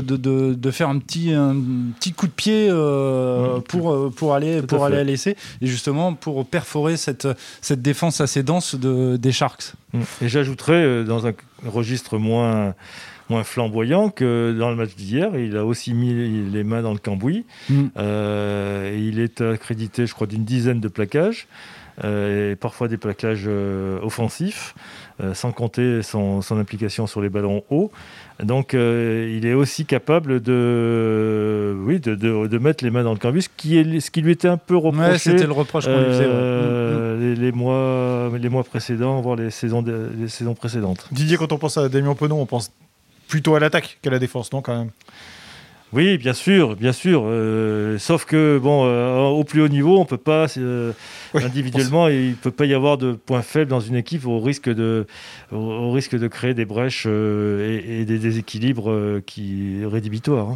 faire 0.71 0.89
un 0.89 0.99
petit, 0.99 1.31
un 1.33 1.55
petit 1.99 2.13
coup 2.13 2.27
de 2.27 2.31
pied 2.31 2.67
euh, 2.69 3.59
pour, 3.61 3.91
euh, 3.91 4.11
pour 4.15 4.33
aller, 4.33 4.61
pour 4.61 4.85
aller 4.85 4.97
à 4.97 5.03
l'essai 5.03 5.35
et 5.61 5.67
justement 5.67 6.13
pour 6.13 6.45
perforer 6.45 6.97
cette, 6.97 7.27
cette 7.61 7.81
défense 7.81 8.21
assez 8.21 8.43
dense 8.43 8.75
de, 8.75 9.17
des 9.17 9.31
Sharks. 9.31 9.73
Mm. 9.93 10.01
Et 10.21 10.27
j'ajouterais 10.29 10.83
euh, 10.83 11.03
dans 11.03 11.27
un 11.27 11.33
registre 11.65 12.17
moins 12.17 12.73
moins 13.27 13.43
flamboyant 13.43 14.11
que 14.11 14.55
dans 14.55 14.69
le 14.69 14.75
match 14.75 14.93
d'hier. 14.93 15.35
Il 15.35 15.57
a 15.57 15.65
aussi 15.65 15.95
mis 15.95 16.47
les 16.51 16.63
mains 16.63 16.83
dans 16.83 16.93
le 16.93 16.99
cambouis. 16.99 17.43
Mm. 17.69 17.87
il 17.97 19.19
est 19.19 19.41
accrédité, 19.41 20.05
je 20.05 20.13
crois, 20.13 20.27
d'une 20.27 20.43
dizaine 20.43 20.79
de 20.79 20.87
plaquages. 20.87 21.47
Et 22.03 22.55
parfois 22.59 22.87
des 22.87 22.97
plaquages 22.97 23.47
offensifs, 24.01 24.75
sans 25.33 25.51
compter 25.51 26.01
son, 26.03 26.41
son, 26.41 26.57
implication 26.57 27.07
sur 27.07 27.21
les 27.21 27.29
ballons 27.29 27.63
hauts. 27.69 27.91
Donc, 28.43 28.73
euh, 28.73 29.33
il 29.33 29.45
est 29.45 29.53
aussi 29.53 29.85
capable 29.85 30.41
de, 30.41 31.73
oui, 31.85 31.99
de, 31.99 32.15
de, 32.15 32.57
mettre 32.57 32.83
les 32.83 32.91
mains 32.91 33.03
dans 33.03 33.13
le 33.13 33.19
cambus, 33.19 33.43
ce 33.43 33.49
qui, 33.55 33.77
est, 33.77 33.99
ce 34.01 34.11
qui 34.11 34.21
lui 34.21 34.33
était 34.33 34.49
un 34.49 34.57
peu 34.57 34.75
reproché. 34.75 35.17
c'était 35.17 35.45
le 35.45 35.53
reproche 35.53 35.85
qu'on 35.85 35.97
lui 35.97 36.05
faisait. 36.07 36.25
Euh, 36.27 37.15
mm, 37.15 37.31
mm. 37.31 37.41
les, 37.41 37.51
mois, 37.53 38.31
les 38.37 38.49
mois 38.49 38.63
précédents, 38.65 39.21
voire 39.21 39.37
les 39.37 39.51
saisons, 39.51 39.83
les 39.83 40.27
saisons 40.27 40.53
précédentes. 40.53 41.07
Didier, 41.11 41.37
quand 41.37 41.53
on 41.53 41.57
pense 41.57 41.77
à 41.77 41.87
Damien 41.87 42.13
Penon, 42.13 42.41
on 42.41 42.45
pense 42.45 42.71
plutôt 43.29 43.55
à 43.55 43.59
l'attaque 43.59 43.99
qu'à 44.01 44.09
la 44.09 44.19
défense, 44.19 44.51
non, 44.51 44.61
quand 44.61 44.77
même? 44.77 44.91
Oui, 45.95 46.17
bien 46.17 46.33
sûr, 46.33 46.75
bien 46.75 46.91
sûr. 46.91 47.23
Euh, 47.25 47.97
sauf 47.99 48.25
que 48.25 48.59
bon, 48.61 48.85
euh, 48.85 49.27
au 49.27 49.45
plus 49.45 49.61
haut 49.61 49.69
niveau, 49.69 49.97
on 49.97 50.03
peut 50.03 50.17
pas 50.17 50.47
euh, 50.57 50.91
individuellement, 51.33 52.09
il 52.09 52.35
peut 52.35 52.51
pas 52.51 52.65
y 52.65 52.73
avoir 52.73 52.97
de 52.97 53.13
points 53.13 53.41
faibles 53.41 53.71
dans 53.71 53.79
une 53.79 53.95
équipe 53.95 54.27
au 54.27 54.41
risque 54.41 54.67
de, 54.67 55.07
au, 55.53 55.91
risque 55.91 56.17
de 56.17 56.27
créer 56.27 56.53
des 56.53 56.65
brèches 56.65 57.05
et, 57.05 58.03
des 58.03 58.19
déséquilibres 58.19 59.21
qui 59.25 59.85
rédhibitoires. 59.85 60.49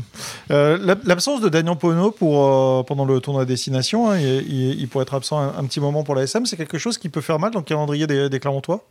Hein. 0.50 0.78
L'absence 1.06 1.40
de 1.40 1.48
Daniel 1.48 1.78
Pono 1.78 2.12
pour 2.12 2.86
pendant 2.86 3.06
le 3.06 3.22
tournoi 3.22 3.44
à 3.44 3.46
destination, 3.46 4.12
hein, 4.12 4.20
il, 4.20 4.88
pourrait 4.90 5.04
être 5.04 5.14
absent 5.14 5.40
un, 5.40 5.64
petit 5.64 5.80
moment 5.80 6.04
pour 6.04 6.16
la 6.16 6.24
SM. 6.24 6.46
C'est 6.48 6.58
quelque 6.58 6.78
chose 6.78 6.98
qui 6.98 7.08
peut 7.08 7.22
faire 7.22 7.40
mal 7.40 7.52
dans 7.52 7.60
le 7.60 7.66
calendrier 7.66 8.08
des, 8.08 8.28
des 8.28 8.40
Clermontois? 8.42 8.84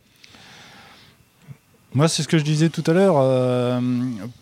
Moi, 1.95 2.07
c'est 2.07 2.21
ce 2.21 2.27
que 2.27 2.37
je 2.37 2.43
disais 2.43 2.69
tout 2.69 2.83
à 2.85 2.93
l'heure. 2.93 3.15
Euh, 3.17 3.81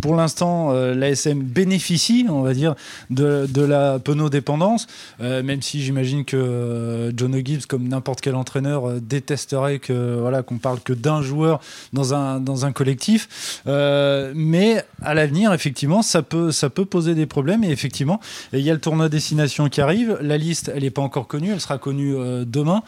pour 0.02 0.16
l'instant, 0.16 0.72
euh, 0.72 0.94
l'ASM 0.94 1.40
bénéficie, 1.42 2.26
on 2.30 2.42
va 2.42 2.54
dire, 2.54 2.76
de, 3.10 3.48
la 3.56 4.00
penodépendance, 4.00 4.88
euh, 5.22 5.42
même 5.44 5.62
si 5.62 5.82
j'imagine 5.82 6.26
que 6.26 7.14
John 7.16 7.34
Gibbs, 7.46 7.66
comme 7.66 7.88
n'importe 7.88 8.20
quel 8.20 8.36
entraîneur, 8.36 9.00
détesterait 9.00 9.80
que 9.80 10.18
voilà 10.20 10.44
qu'on 10.44 10.58
parle 10.58 10.82
que 10.82 10.92
d'un 10.92 11.22
joueur 11.22 11.62
dans 11.94 12.14
un, 12.14 12.42
dans 12.42 12.66
un 12.66 12.74
collectif. 12.74 13.62
mais 13.66 14.84
à 15.02 15.14
l'avenir, 15.14 15.54
effectivement, 15.54 16.02
ça 16.02 16.24
peut, 16.24 16.52
ça 16.52 16.70
peut 16.70 16.86
poser 16.86 17.16
des 17.16 17.28
problèmes. 17.28 17.64
Et 17.64 17.72
effectivement, 17.72 18.20
il 18.52 18.60
y 18.60 18.70
a 18.70 18.74
le 18.74 18.82
tournoi 18.82 19.08
destination 19.08 19.70
qui 19.70 19.80
arrive. 19.80 20.18
La 20.22 20.38
liste, 20.38 20.70
elle 20.76 20.84
n'est 20.84 20.92
pas 20.92 21.02
encore 21.02 21.28
connue. 21.28 21.52
Elle 21.52 21.62
sera 21.62 21.78
connue 21.78 22.14
demain 22.46 22.84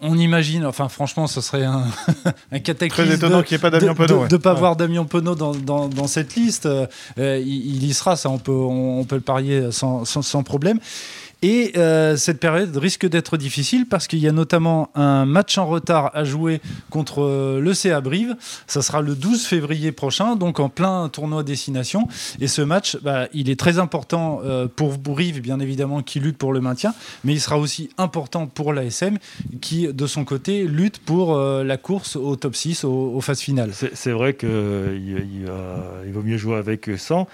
on 0.00 0.18
imagine, 0.18 0.66
enfin 0.66 0.88
franchement, 0.88 1.26
ce 1.26 1.40
serait 1.40 1.64
un, 1.64 1.84
un 2.52 2.58
cataclysme. 2.58 3.06
Très 3.06 3.14
étonnant 3.14 3.42
qu'il 3.42 3.56
n'y 3.56 3.60
ait 3.60 3.62
pas 3.62 3.70
Damien 3.70 3.94
Penaud. 3.94 4.26
De 4.26 4.36
ne 4.36 4.40
pas 4.40 4.52
voir 4.52 4.76
Damien 4.76 5.04
Penaud 5.04 5.34
dans, 5.34 6.06
cette 6.06 6.34
liste. 6.34 6.66
Euh, 6.66 6.86
il, 7.16 7.82
y 7.82 7.94
sera, 7.94 8.16
ça 8.16 8.28
on 8.28 8.38
peut, 8.38 8.52
on, 8.52 9.04
peut 9.04 9.16
le 9.16 9.22
parier 9.22 9.72
sans, 9.72 10.04
sans 10.04 10.42
problème. 10.42 10.78
Et 11.42 11.72
euh, 11.76 12.16
cette 12.16 12.40
période 12.40 12.74
risque 12.76 13.06
d'être 13.06 13.36
difficile 13.36 13.86
parce 13.86 14.06
qu'il 14.06 14.20
y 14.20 14.28
a 14.28 14.32
notamment 14.32 14.90
un 14.94 15.26
match 15.26 15.58
en 15.58 15.66
retard 15.66 16.10
à 16.14 16.24
jouer 16.24 16.62
contre 16.88 17.22
euh, 17.22 17.60
le 17.60 17.74
CA 17.74 18.00
Brive. 18.00 18.36
Ça 18.66 18.80
sera 18.80 19.02
le 19.02 19.14
12 19.14 19.44
février 19.44 19.92
prochain, 19.92 20.34
donc 20.34 20.60
en 20.60 20.70
plein 20.70 21.08
tournoi 21.10 21.42
destination. 21.42 22.08
Et 22.40 22.48
ce 22.48 22.62
match, 22.62 22.96
bah, 23.02 23.28
il 23.34 23.50
est 23.50 23.58
très 23.60 23.78
important 23.78 24.40
euh, 24.44 24.66
pour 24.66 24.96
Brive, 24.96 25.42
bien 25.42 25.60
évidemment, 25.60 26.02
qui 26.02 26.20
lutte 26.20 26.38
pour 26.38 26.54
le 26.54 26.62
maintien, 26.62 26.94
mais 27.22 27.34
il 27.34 27.40
sera 27.40 27.58
aussi 27.58 27.90
important 27.98 28.46
pour 28.46 28.72
l'ASM, 28.72 29.18
qui, 29.60 29.92
de 29.92 30.06
son 30.06 30.24
côté, 30.24 30.64
lutte 30.64 30.98
pour 30.98 31.38
la 31.38 31.76
course 31.76 32.16
au 32.16 32.36
top 32.36 32.56
6, 32.56 32.84
aux, 32.84 33.20
phases 33.20 33.40
finales. 33.40 33.72
C'est 33.72 34.10
vrai 34.10 34.34
qu'il 34.34 34.48
il, 34.48 36.12
vaut 36.12 36.22
mieux 36.22 36.38
jouer 36.38 36.56
avec 36.56 36.90
100. 36.96 37.26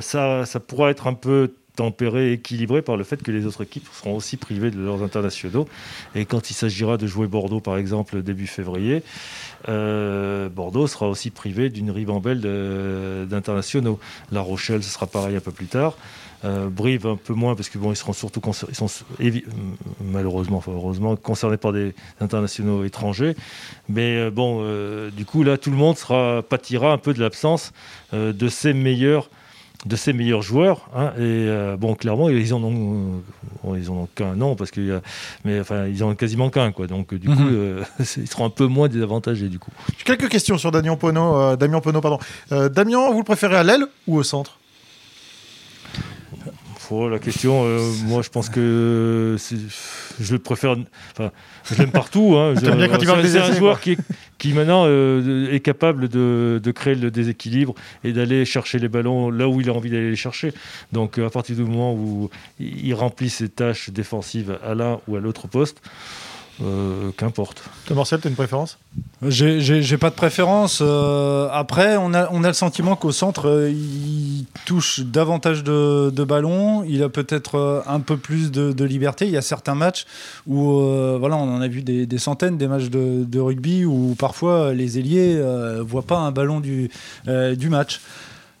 ça, 0.00 0.44
ça 0.44 0.60
pourra 0.60 0.90
être 0.90 1.06
un 1.06 1.14
peu 1.14 1.50
tempéré, 1.76 2.32
équilibré 2.32 2.82
par 2.82 2.96
le 2.96 3.04
fait 3.04 3.22
que 3.22 3.30
les 3.30 3.46
autres 3.46 3.62
équipes 3.62 3.86
seront 3.92 4.16
aussi 4.16 4.36
privées 4.36 4.70
de 4.70 4.80
leurs 4.80 5.02
internationaux. 5.02 5.68
Et 6.14 6.24
quand 6.24 6.50
il 6.50 6.54
s'agira 6.54 6.96
de 6.96 7.06
jouer 7.06 7.26
Bordeaux, 7.28 7.60
par 7.60 7.76
exemple, 7.76 8.22
début 8.22 8.46
février, 8.46 9.02
euh, 9.68 10.48
Bordeaux 10.48 10.86
sera 10.86 11.08
aussi 11.08 11.30
privé 11.30 11.70
d'une 11.70 11.90
ribambelle 11.90 12.40
d'internationaux. 13.28 13.98
La 14.32 14.40
Rochelle, 14.40 14.82
ce 14.82 14.90
sera 14.90 15.06
pareil 15.06 15.36
un 15.36 15.40
peu 15.40 15.52
plus 15.52 15.66
tard. 15.66 15.96
Euh, 16.44 16.68
Brive 16.68 17.06
un 17.06 17.16
peu 17.16 17.32
moins 17.32 17.54
parce 17.54 17.70
que 17.70 17.78
bon 17.78 17.92
ils 17.92 17.96
seront 17.96 18.12
surtout 18.12 18.42
malheureusement 20.04 20.62
heureusement 20.68 21.16
concernés 21.16 21.56
par 21.56 21.72
des 21.72 21.94
internationaux 22.20 22.84
étrangers 22.84 23.34
mais 23.88 24.18
euh, 24.18 24.30
bon 24.30 24.62
du 25.10 25.24
coup 25.24 25.42
là 25.44 25.56
tout 25.56 25.70
le 25.70 25.78
monde 25.78 25.96
pâtira 26.46 26.92
un 26.92 26.98
peu 26.98 27.14
de 27.14 27.20
l'absence 27.20 27.72
de 28.12 28.48
ses 28.48 28.74
meilleurs 28.74 29.30
de 29.86 29.96
ses 29.96 30.12
meilleurs 30.12 30.42
joueurs. 30.42 30.88
Hein, 30.94 31.12
et 31.16 31.20
euh, 31.22 31.76
bon, 31.76 31.94
clairement, 31.94 32.28
ils 32.28 32.52
en 32.52 32.62
ont, 32.62 33.22
ils 33.76 33.90
en 33.90 33.94
ont 33.94 34.08
qu'un, 34.14 34.34
non, 34.34 34.56
parce 34.56 34.70
que, 34.70 35.00
mais 35.44 35.60
enfin, 35.60 35.86
ils 35.86 36.02
en 36.02 36.10
ont 36.10 36.14
quasiment 36.14 36.50
qu'un, 36.50 36.72
quoi. 36.72 36.86
Donc, 36.86 37.14
du 37.14 37.28
coup, 37.28 37.34
mhm. 37.34 37.48
euh, 37.52 37.84
ils 38.16 38.28
seront 38.28 38.46
un 38.46 38.50
peu 38.50 38.66
moins 38.66 38.88
désavantagés, 38.88 39.48
du 39.48 39.58
coup. 39.58 39.70
Quelques 40.04 40.28
questions 40.28 40.58
sur 40.58 40.72
Damien 40.72 40.96
Pono. 40.96 41.36
Euh, 41.36 41.56
Damien 41.56 41.80
Pono, 41.80 42.00
pardon. 42.00 42.18
Damien, 42.50 43.10
vous 43.10 43.18
le 43.18 43.24
préférez 43.24 43.56
à 43.56 43.62
l'aile 43.62 43.86
ou 44.06 44.16
au 44.16 44.22
centre? 44.22 44.58
La 46.92 47.18
question, 47.18 47.64
euh, 47.64 47.78
moi 48.04 48.22
je 48.22 48.28
pense 48.28 48.48
que 48.48 49.36
je 50.20 50.36
préfère. 50.36 50.76
Enfin, 51.12 51.30
je 51.64 51.74
l'aime 51.76 51.90
partout. 51.90 52.36
Hein. 52.36 52.54
C'est 52.60 53.38
un 53.38 53.52
joueur 53.52 53.80
qui, 53.80 53.96
qui 54.38 54.52
maintenant 54.52 54.84
euh, 54.86 55.52
est 55.52 55.60
capable 55.60 56.08
de, 56.08 56.60
de, 56.62 56.70
créer 56.70 56.94
le 56.94 57.10
déséquilibre 57.10 57.74
et 58.04 58.12
d'aller 58.12 58.44
chercher 58.44 58.78
les 58.78 58.88
ballons 58.88 59.30
là 59.30 59.48
où 59.48 59.60
il 59.60 59.68
a 59.68 59.72
envie 59.72 59.90
d'aller 59.90 60.10
les 60.10 60.16
chercher. 60.16 60.52
Donc 60.92 61.18
à 61.18 61.30
partir 61.30 61.56
du 61.56 61.62
moment 61.62 61.94
où 61.94 62.30
il 62.58 62.94
remplit 62.94 63.30
ses 63.30 63.48
tâches 63.48 63.90
défensives 63.90 64.58
à 64.64 64.74
l'un 64.74 65.00
ou 65.08 65.16
à 65.16 65.20
l'autre 65.20 65.48
poste, 65.48 65.80
euh, 66.62 67.10
qu'importe. 67.16 67.62
Toi, 67.84 67.96
Marcel, 67.96 68.20
tu 68.20 68.28
as 68.28 68.30
une 68.30 68.36
préférence? 68.36 68.78
J'ai 69.22 69.98
pas 69.98 70.08
de 70.08 70.14
préférence. 70.14 70.78
Euh, 70.80 71.48
après, 71.52 71.96
on 71.98 72.14
a, 72.14 72.28
on 72.32 72.44
a 72.44 72.48
le 72.48 72.54
sentiment 72.54 72.96
qu'au 72.96 73.12
centre, 73.12 73.48
euh, 73.48 73.70
il 73.70 74.46
touche 74.64 75.00
davantage 75.00 75.64
de, 75.64 76.24
ballons. 76.24 76.82
Il 76.84 77.02
a 77.02 77.10
peut-être 77.10 77.84
un 77.86 78.00
peu 78.00 78.16
plus 78.16 78.50
de, 78.50 78.84
liberté. 78.84 79.26
Il 79.26 79.32
y 79.32 79.36
a 79.36 79.42
certains 79.42 79.74
matchs 79.74 80.06
où, 80.46 80.80
voilà, 81.18 81.36
on 81.36 81.56
en 81.56 81.60
a 81.60 81.68
vu 81.68 81.82
des, 81.82 82.18
centaines, 82.18 82.56
des 82.56 82.68
matchs 82.68 82.88
de, 82.88 83.38
rugby 83.38 83.84
où 83.84 84.14
parfois 84.18 84.72
les 84.72 84.98
ailiers 84.98 85.34
ne 85.34 85.80
voient 85.80 86.02
pas 86.02 86.18
un 86.18 86.32
ballon 86.32 86.60
du, 86.60 86.90
du 87.26 87.68
match. 87.68 88.00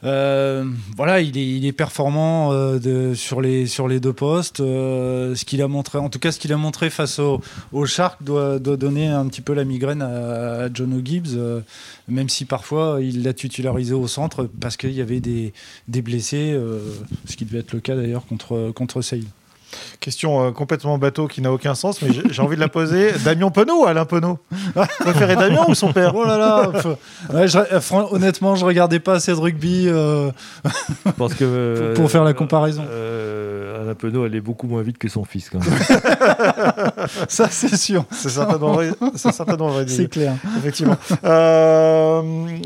Euh, 0.04 0.64
voilà, 0.96 1.20
il 1.20 1.66
est, 1.66 1.72
performant 1.72 2.52
euh, 2.52 3.14
sur, 3.14 3.40
les, 3.40 4.00
deux 4.00 4.12
postes. 4.12 4.60
Euh, 4.60 5.34
ce 5.34 5.44
qu'il 5.44 5.62
a 5.62 5.68
montré, 5.68 5.98
en 5.98 6.08
tout 6.08 6.18
cas, 6.18 6.32
ce 6.32 6.38
qu'il 6.38 6.52
a 6.52 6.56
montré 6.56 6.90
face 6.90 7.18
au, 7.18 7.40
au 7.72 7.86
Shark 7.86 8.22
doit, 8.22 8.58
donner 8.58 9.08
un 9.08 9.26
petit 9.26 9.40
peu 9.40 9.54
la 9.54 9.64
migraine 9.64 10.02
à, 10.02 10.68
John 10.72 10.92
O'Gibbs, 10.92 11.38
même 12.08 12.28
si 12.28 12.44
parfois 12.44 12.98
il 13.00 13.22
l'a 13.22 13.32
titularisé 13.32 13.94
au 13.94 14.06
centre 14.06 14.48
parce 14.60 14.76
qu'il 14.76 14.92
y 14.92 15.00
avait 15.00 15.20
des, 15.20 15.52
des 15.88 16.02
blessés, 16.02 16.58
ce 17.26 17.36
qui 17.36 17.44
devait 17.44 17.60
être 17.60 17.72
le 17.72 17.80
cas 17.80 17.96
d'ailleurs 17.96 18.26
contre, 18.26 18.72
contre 18.74 19.02
Sale. 19.02 19.22
Question 20.00 20.46
euh, 20.46 20.50
complètement 20.52 20.98
bateau 20.98 21.26
qui 21.26 21.40
n'a 21.40 21.50
aucun 21.50 21.74
sens, 21.74 22.00
mais 22.02 22.10
j'ai 22.30 22.42
envie 22.42 22.56
de 22.56 22.60
la 22.60 22.68
poser. 22.68 23.12
Damien 23.24 23.50
Penaud 23.50 23.82
ou 23.82 23.86
Alain 23.86 24.04
Penaud 24.04 24.38
Préférez 25.00 25.36
Damien 25.36 25.64
ou 25.68 25.74
son 25.74 25.92
père? 25.92 26.14
Oh 26.14 26.24
là 26.24 26.38
là 26.38 26.70
euh, 27.34 27.80
Honnêtement, 28.10 28.56
je 28.56 28.64
regardais 28.64 29.00
pas 29.00 29.14
assez 29.14 29.32
de 29.32 29.38
rugby 29.38 29.86
euh, 29.88 30.30
Parce 31.18 31.34
que, 31.34 31.92
pour, 31.96 32.10
faire 32.10 32.24
la 32.24 32.34
comparaison. 32.34 32.82
Alain 32.82 33.94
Penaud 33.94 34.24
allait 34.24 34.40
beaucoup 34.40 34.66
moins 34.66 34.82
vite 34.82 34.98
que 34.98 35.08
son 35.08 35.24
fils, 35.24 35.50
quand 35.50 35.58
même. 35.58 35.78
Ça, 37.28 37.48
c'est 37.50 37.76
sûr. 37.76 38.04
C'est 38.10 38.28
certainement 38.28 38.74
vrai. 39.68 39.86
C'est 39.88 40.08
clair. 40.08 40.34
Effectivement. 40.58 40.96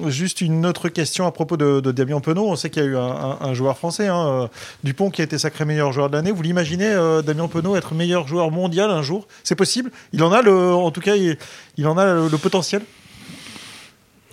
juste 0.09 0.41
une 0.41 0.67
autre 0.67 0.89
question 0.89 1.27
à 1.27 1.33
propos 1.33 1.57
de, 1.57 1.91
Damien 1.91 2.21
Penaud. 2.21 2.49
On 2.49 2.57
sait 2.57 2.71
qu'il 2.71 2.83
y 2.83 2.87
a 2.87 2.89
eu 2.89 2.97
un, 2.97 3.55
joueur 3.55 3.79
français, 3.79 4.09
hein, 4.09 4.49
Dupont, 4.85 5.11
qui 5.11 5.21
a 5.21 5.25
été 5.25 5.39
sacré 5.39 5.65
meilleur 5.65 5.93
joueur 5.93 6.11
de 6.11 6.17
l'année. 6.17 6.33
Vous 6.33 6.43
l'imaginez 6.43 6.91
euh, 7.01 7.23
Damien 7.23 7.49
Penaud 7.49 7.77
être 7.77 7.95
meilleur 7.95 8.27
joueur 8.27 8.51
mondial 8.51 8.91
un 8.91 9.03
jour 9.03 9.27
C'est 9.45 9.57
possible 9.57 9.91
Il 10.13 10.23
en 10.23 10.33
a 10.33 10.43
le, 10.43 10.73
en 10.73 10.91
tout 10.91 11.01
cas, 11.01 11.17
il, 11.17 11.87
en 11.87 11.99
a 11.99 12.15
le, 12.15 12.39
potentiel. 12.39 12.83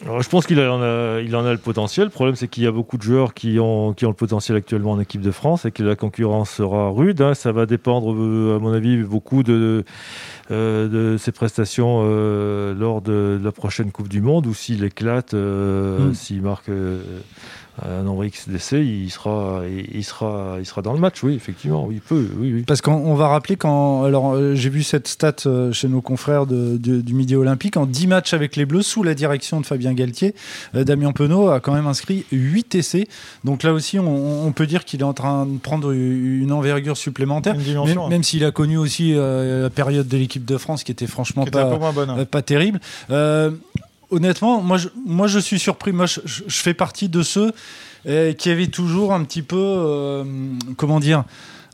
je 0.05 0.29
pense 0.29 0.45
qu'il 0.45 0.59
en 0.59 0.81
a, 0.81 1.19
il 1.21 1.35
en 1.35 1.45
a 1.45 1.51
le 1.51 1.57
potentiel. 1.57 2.05
Le 2.05 2.11
problème, 2.11 2.35
c'est 2.35 2.47
qu'il 2.47 2.63
y 2.63 2.67
a 2.67 2.71
beaucoup 2.71 2.97
de 2.97 3.03
joueurs 3.03 3.33
qui 3.33 3.59
ont, 3.59 3.93
qui 3.93 4.05
ont 4.05 4.09
le 4.09 4.15
potentiel 4.15 4.57
actuellement 4.57 4.91
en 4.91 4.99
équipe 4.99 5.21
de 5.21 5.31
France 5.31 5.65
et 5.65 5.71
que 5.71 5.83
la 5.83 5.95
concurrence 5.95 6.51
sera 6.51 6.89
rude. 6.89 7.21
Hein. 7.21 7.33
Ça 7.33 7.51
va 7.51 7.65
dépendre, 7.65 8.13
euh, 8.13 8.57
à 8.57 8.59
mon 8.59 8.73
avis, 8.73 8.97
beaucoup 8.97 9.43
de, 9.43 9.83
euh, 10.51 10.87
de 10.87 11.17
ses 11.17 11.31
prestations 11.31 12.03
lors 12.73 13.01
de, 13.01 13.39
la 13.41 13.51
prochaine 13.51 13.91
Coupe 13.91 14.09
du 14.09 14.21
Monde 14.21 14.47
ou 14.47 14.53
s'il 14.53 14.83
éclate, 14.83 15.33
hmm. 15.33 16.13
s'il 16.13 16.41
marque 16.41 16.69
un 17.83 18.03
nombre 18.03 18.25
XDC, 18.25 18.73
il 18.73 19.09
sera, 19.11 19.61
il, 19.67 20.03
sera, 20.03 20.55
il 20.59 20.65
sera 20.65 20.81
dans 20.81 20.93
le 20.93 20.99
match, 20.99 21.21
oui, 21.23 21.35
effectivement, 21.35 21.85
oui, 21.85 21.95
il 21.95 22.01
peut, 22.01 22.27
oui, 22.37 22.53
oui. 22.53 22.63
Parce 22.65 22.81
qu'on 22.81 23.13
va 23.13 23.27
rappeler 23.27 23.55
quand, 23.55 24.03
alors 24.03 24.33
euh, 24.33 24.55
j'ai 24.55 24.69
vu 24.69 24.81
cette 24.81 25.07
stat 25.07 25.35
euh, 25.45 25.71
chez 25.71 25.87
nos 25.87 26.01
confrères 26.01 26.47
du 26.47 27.13
Midi 27.13 27.35
Olympique, 27.35 27.77
en 27.77 27.85
10 27.85 28.07
matchs 28.07 28.33
avec 28.33 28.55
les 28.55 28.65
Bleus, 28.65 28.81
sous 28.81 29.03
la 29.03 29.13
direction 29.13 29.61
de 29.61 29.65
Fabien 29.65 29.93
Galtier, 29.93 30.33
euh, 30.75 30.83
Damien 30.83 31.11
Penaud 31.11 31.49
a 31.49 31.59
quand 31.59 31.73
même 31.73 31.85
inscrit 31.85 32.25
8 32.31 32.73
essais. 32.75 33.07
Donc 33.43 33.61
là 33.61 33.73
aussi, 33.73 33.99
on, 33.99 34.51
peut 34.51 34.65
dire 34.65 34.85
qu'il 34.85 35.01
est 35.01 35.03
en 35.03 35.13
train 35.13 35.45
de 35.45 35.59
prendre 35.59 35.91
une 35.91 36.51
envergure 36.51 36.97
supplémentaire, 36.97 37.55
hein. 37.55 38.09
même, 38.09 38.23
s'il 38.23 38.43
a 38.43 38.51
connu 38.51 38.77
aussi 38.77 39.13
la 39.13 39.69
période 39.69 40.07
de 40.07 40.17
l'équipe 40.17 40.45
de 40.45 40.57
France 40.57 40.83
qui 40.83 40.91
était 40.91 41.05
franchement 41.05 41.45
pas, 41.45 41.73
hein. 41.73 42.25
pas 42.25 42.41
terrible 42.41 42.79
honnêtement, 44.11 44.61
moi 44.61 44.77
je, 44.77 44.89
je 45.27 45.39
suis 45.39 45.59
surpris. 45.59 45.91
Moi 45.91 46.05
je, 46.05 46.19
fais 46.47 46.73
partie 46.73 47.09
de 47.09 47.21
ceux 47.21 47.51
euh, 48.07 48.33
qui 48.33 48.49
avaient 48.49 48.67
toujours 48.67 49.13
un 49.13 49.23
petit 49.23 49.41
peu, 49.41 49.57
euh, 49.57 50.23
comment 50.75 50.99
dire, 50.99 51.23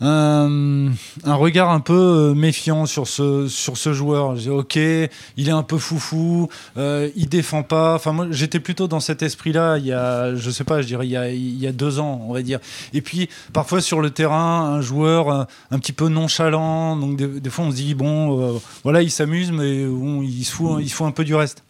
un, 0.01 0.91
regard 1.25 1.69
un 1.69 1.79
peu 1.79 2.33
méfiant 2.35 2.85
sur 2.85 3.07
ce, 3.07 3.93
joueur. 3.93 4.35
J'ai 4.35 4.49
ok, 4.49 4.75
il 4.75 5.47
est 5.47 5.51
un 5.51 5.63
peu 5.63 5.77
foufou, 5.77 6.49
il 6.75 7.29
défend 7.29 7.63
pas. 7.63 7.95
Enfin, 7.95 8.11
moi, 8.11 8.27
j'étais 8.29 8.59
plutôt 8.59 8.89
dans 8.89 8.99
cet 8.99 9.21
esprit-là 9.21 9.77
il 9.77 9.85
y 9.85 9.93
a, 9.93 10.35
je 10.35 10.49
sais 10.51 10.65
pas, 10.65 10.81
je 10.81 10.87
dirais 10.87 11.07
il 11.07 11.57
y 11.57 11.67
a, 11.67 11.71
deux 11.71 11.99
ans, 11.99 12.25
on 12.27 12.33
va 12.33 12.41
dire. 12.41 12.59
Et 12.93 13.01
puis, 13.01 13.29
parfois 13.53 13.79
sur 13.79 14.01
le 14.01 14.09
terrain, 14.09 14.73
un 14.73 14.81
joueur 14.81 15.47
un, 15.71 15.79
petit 15.79 15.93
peu 15.93 16.09
nonchalant. 16.09 16.97
Donc, 16.97 17.15
des, 17.15 17.49
fois, 17.49 17.65
on 17.65 17.71
se 17.71 17.77
dit, 17.77 17.95
bon, 17.95 18.59
voilà, 18.83 19.03
il 19.03 19.11
s'amuse, 19.11 19.51
mais 19.53 19.83
il, 19.83 20.43
se 20.43 20.81
il 20.81 20.89
se 20.89 20.95
fout 20.95 21.07
un 21.07 21.11
peu 21.11 21.23
du 21.23 21.35
reste. 21.35 21.63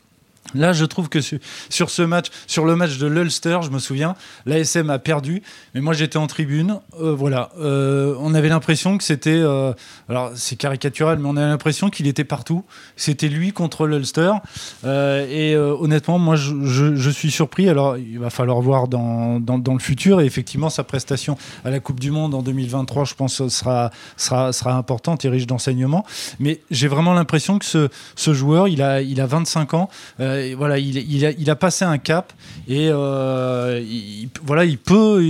Là, 0.56 0.74
je 0.74 0.86
trouve 0.86 1.10
que 1.10 1.20
sur, 1.22 1.90
ce 1.90 2.02
match, 2.02 2.28
sur 2.48 2.66
le 2.66 2.76
match 2.76 2.98
de 2.98 3.08
l'Ulster, 3.08 3.60
je 3.64 3.70
me 3.70 3.80
souviens, 3.80 4.16
l'ASM 4.46 4.90
a 4.90 5.00
perdu, 5.00 5.42
mais 5.74 5.82
moi 5.82 5.94
j'étais 5.94 6.18
en 6.18 6.28
tribune. 6.28 6.80
Euh, 7.02 7.14
voilà, 7.16 7.50
euh, 7.60 8.16
on 8.20 8.34
avait 8.34 8.50
l'impression 8.50 8.98
que 8.98 9.04
c'était, 9.04 9.32
euh, 9.32 9.74
alors 10.10 10.32
c'est 10.36 10.56
caricatural, 10.56 11.20
mais 11.20 11.28
on 11.28 11.38
avait 11.38 11.48
l'impression 11.48 11.90
qu'il 11.90 12.08
était 12.08 12.24
partout. 12.24 12.64
C'était 12.96 13.30
lui 13.30 13.52
contre 13.52 13.88
l'Ulster. 13.88 14.34
et 14.84 15.56
honnêtement, 15.56 16.20
moi 16.20 16.36
je, 16.36 17.10
suis 17.10 17.32
surpris. 17.32 17.70
Alors 17.70 17.98
il 17.98 18.20
va 18.20 18.30
falloir 18.30 18.62
voir 18.62 18.88
dans, 18.88 19.40
le 19.40 19.80
futur. 19.80 20.22
Et 20.22 20.26
effectivement, 20.26 20.70
sa 20.70 20.84
prestation 20.84 21.38
à 21.66 21.70
la 21.70 21.80
Coupe 21.80 22.00
du 22.00 22.12
Monde 22.12 22.34
en 22.34 22.42
2023, 22.42 23.06
je 23.06 23.14
pense, 23.16 23.48
sera, 23.48 23.92
sera, 24.18 24.54
sera 24.54 24.74
importante 24.74 25.26
et 25.26 25.30
riche 25.30 25.48
d'enseignements. 25.48 26.06
Mais 26.40 26.62
j'ai 26.72 26.88
vraiment 26.88 27.14
l'impression 27.14 27.60
que 27.60 27.66
ce, 27.66 27.90
ce, 28.16 28.34
joueur, 28.34 28.68
il 28.68 28.82
a, 28.82 29.02
il 29.02 29.22
a 29.22 29.26
25 29.26 29.74
ans 29.74 29.90
voilà, 30.58 30.78
il, 30.78 31.50
a, 31.50 31.56
passé 31.56 31.86
un 31.86 31.98
cap 31.98 32.34
et 32.68 32.90
euh, 32.90 33.82
il, 33.84 34.30
voilà, 34.44 34.66
il 34.66 34.78
peut, 34.78 35.22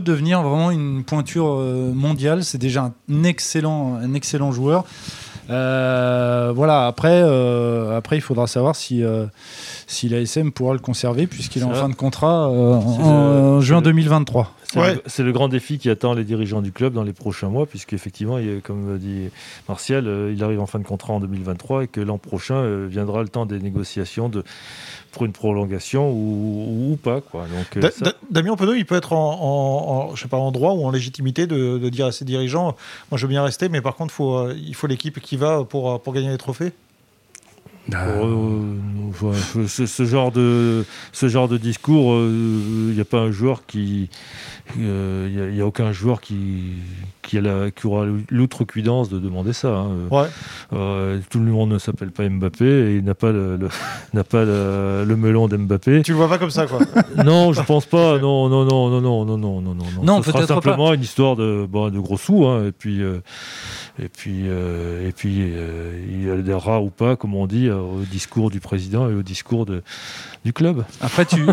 devenir 0.00 0.42
vraiment 0.42 0.70
une 0.70 1.04
pointure 1.04 1.56
euh, 1.58 1.92
mondiale. 1.92 2.44
C'est 2.44 2.58
déjà 2.58 2.92
un 3.10 3.24
excellent, 3.24 4.00
joueur. 4.52 4.84
Euh, 5.50 6.52
voilà, 6.54 6.86
après, 6.86 7.22
il 8.12 8.20
faudra 8.20 8.46
savoir 8.46 8.76
si, 8.76 9.02
si 9.86 10.08
l'ASM 10.08 10.50
pourra 10.52 10.72
le 10.72 10.80
conserver, 10.80 11.26
puisqu'il 11.26 11.62
est, 11.62 11.64
en 11.64 11.74
fin 11.74 11.88
de 11.88 11.94
contrat 11.94 12.48
en, 12.48 13.60
juin 13.60 13.82
2023. 13.82 14.54
C'est 15.06 15.22
le, 15.22 15.32
grand 15.32 15.48
défi 15.48 15.78
qui 15.78 15.90
attend 15.90 16.14
les 16.14 16.24
dirigeants 16.24 16.62
du 16.62 16.72
club 16.72 16.94
dans 16.94 17.02
les 17.02 17.12
prochains 17.12 17.48
mois, 17.48 17.66
puisqu'effectivement, 17.66 18.38
comme 18.62 18.98
dit 18.98 19.28
Martial, 19.68 20.06
euh, 20.06 20.32
il 20.34 20.42
arrive 20.42 20.60
en 20.60 20.66
fin 20.66 20.78
de 20.78 20.84
contrat 20.84 21.12
en 21.12 21.20
2023 21.20 21.84
et 21.84 21.86
que 21.88 22.00
l'an 22.00 22.18
prochain 22.18 22.56
euh, 22.56 22.86
viendra 22.88 23.22
le 23.22 23.28
temps 23.28 23.46
des 23.46 23.58
négociations 23.58 24.28
de, 24.28 24.44
pour 25.10 25.24
une 25.24 25.32
prolongation 25.32 26.10
ou, 26.10 26.98
pas. 27.02 27.20
Quoi. 27.20 27.42
Donc, 27.42 27.84
euh, 27.84 28.12
Damien 28.30 28.56
Penaud, 28.56 28.74
il 28.74 28.86
peut 28.86 28.96
être 28.96 29.12
en, 29.12 30.12
je 30.14 30.22
sais 30.22 30.28
pas, 30.28 30.38
en 30.38 30.52
droit 30.52 30.72
ou 30.72 30.84
en 30.86 30.90
légitimité 30.90 31.46
de, 31.46 31.88
dire 31.90 32.06
à 32.06 32.12
ses 32.12 32.24
dirigeants 32.24 32.76
Moi, 33.10 33.18
je 33.18 33.26
veux 33.26 33.30
bien 33.30 33.42
rester, 33.42 33.68
mais 33.68 33.80
par 33.80 33.94
contre, 33.94 34.14
faut, 34.14 34.50
il 34.50 34.74
faut 34.74 34.86
l'équipe 34.86 35.20
qui 35.20 35.36
va 35.36 35.64
pour, 35.64 36.00
pour 36.00 36.12
gagner 36.14 36.30
les 36.30 36.38
trophées 36.38 36.72
ah. 37.90 38.06
Oh, 38.22 38.62
euh, 39.24 39.66
ce, 39.66 39.86
ce, 39.86 40.04
genre 40.04 40.30
de, 40.30 40.84
ce 41.12 41.28
genre 41.28 41.48
de 41.48 41.58
discours, 41.58 42.12
euh, 42.12 42.28
il 42.30 42.90
euh, 42.90 42.94
n'y 42.94 43.00
a 43.00 43.04
pas 43.04 43.18
un 43.18 43.32
joueur 43.32 43.66
qui. 43.66 44.08
Euh, 44.78 45.28
il 45.30 45.38
euh, 45.38 45.50
n'y 45.50 45.60
a, 45.60 45.64
a, 45.64 45.66
aucun 45.66 45.92
joueur 45.92 46.20
qui, 46.20 46.74
qui, 47.20 47.38
a 47.38 47.40
la, 47.40 47.70
qui 47.70 47.86
aura 47.86 48.06
l'outrecuidance 48.30 49.08
de 49.10 49.18
demander 49.18 49.52
ça. 49.52 49.68
Hein. 49.68 50.08
Ouais. 50.10 51.20
tout 51.28 51.40
le 51.40 51.50
monde 51.50 51.72
ne 51.72 51.78
s'appelle 51.78 52.12
pas 52.12 52.28
Mbappé 52.28 52.64
et 52.64 52.96
il 52.96 53.04
n'a 53.04 53.14
pas, 53.14 53.32
le, 53.32 53.56
le 53.56 54.22
pas 54.22 54.44
le, 54.44 55.04
le 55.06 55.16
melon 55.16 55.48
d'Mbappé. 55.48 56.02
Tu 56.02 56.12
le 56.12 56.18
vois 56.18 56.28
pas 56.28 56.38
comme 56.38 56.50
ça, 56.50 56.66
quoi 56.66 56.78
Non, 57.24 57.52
je 57.52 57.62
pense 57.62 57.86
pas. 57.86 58.18
Non, 58.18 58.48
non, 58.48 58.64
non, 58.64 58.88
non, 58.88 59.00
non, 59.00 59.24
non, 59.24 59.38
non, 59.38 59.60
non. 59.60 59.74
Non, 59.74 60.04
non 60.04 60.20
peut-être 60.22 60.46
simplement 60.46 60.88
pas. 60.88 60.94
une 60.94 61.02
histoire 61.02 61.36
de, 61.36 61.66
bon, 61.68 61.90
de 61.90 61.98
gros 61.98 62.16
sous. 62.16 62.46
Hein, 62.46 62.66
et 62.68 62.72
puis 62.72 63.02
et 63.98 64.08
puis, 64.08 64.46
et 64.46 65.12
puis 65.14 65.52
il 66.10 66.30
adhérera 66.30 66.80
ou 66.80 66.90
pas, 66.90 67.16
comme 67.16 67.34
on 67.34 67.46
dit, 67.46 67.70
au 67.70 68.00
discours 68.10 68.50
du 68.50 68.60
président 68.60 69.08
et 69.10 69.14
au 69.14 69.22
discours 69.22 69.66
du 70.44 70.52
club. 70.52 70.84
Après, 71.00 71.24
tu, 71.24 71.46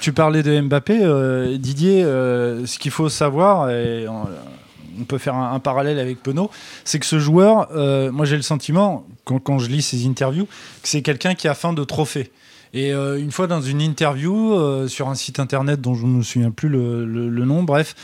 tu, 0.00 0.12
parlais 0.12 0.42
de 0.42 0.60
Mbappé, 0.60 0.98
euh, 1.02 1.58
Didier. 1.58 2.04
Euh, 2.04 2.66
ce 2.66 2.78
qu'il 2.78 2.90
faut 2.90 3.08
savoir, 3.08 3.70
et 3.70 4.06
on, 4.08 5.04
peut 5.04 5.18
faire 5.18 5.34
un, 5.34 5.58
parallèle 5.58 5.98
avec 5.98 6.22
Penaud, 6.22 6.50
c'est 6.84 6.98
que 6.98 7.06
ce 7.06 7.18
joueur, 7.18 7.68
euh, 7.74 8.10
moi 8.10 8.24
j'ai 8.24 8.36
le 8.36 8.42
sentiment, 8.42 9.06
quand, 9.24 9.38
quand, 9.38 9.58
je 9.58 9.68
lis 9.68 9.82
ses 9.82 10.06
interviews, 10.06 10.46
que 10.46 10.88
c'est 10.88 11.02
quelqu'un 11.02 11.34
qui 11.34 11.48
a 11.48 11.54
faim 11.54 11.72
de 11.72 11.84
trophée. 11.84 12.30
Et 12.76 12.92
une 12.92 13.32
fois 13.32 13.46
dans 13.46 13.62
une 13.62 13.80
interview 13.80 14.86
sur 14.88 15.08
un 15.08 15.14
site 15.14 15.40
internet 15.40 15.80
dont 15.80 15.94
je 15.94 16.04
ne 16.04 16.18
me 16.18 16.22
souviens 16.22 16.50
plus 16.50 16.68
le, 16.68 17.44
nom, 17.44 17.62
bref, 17.62 17.94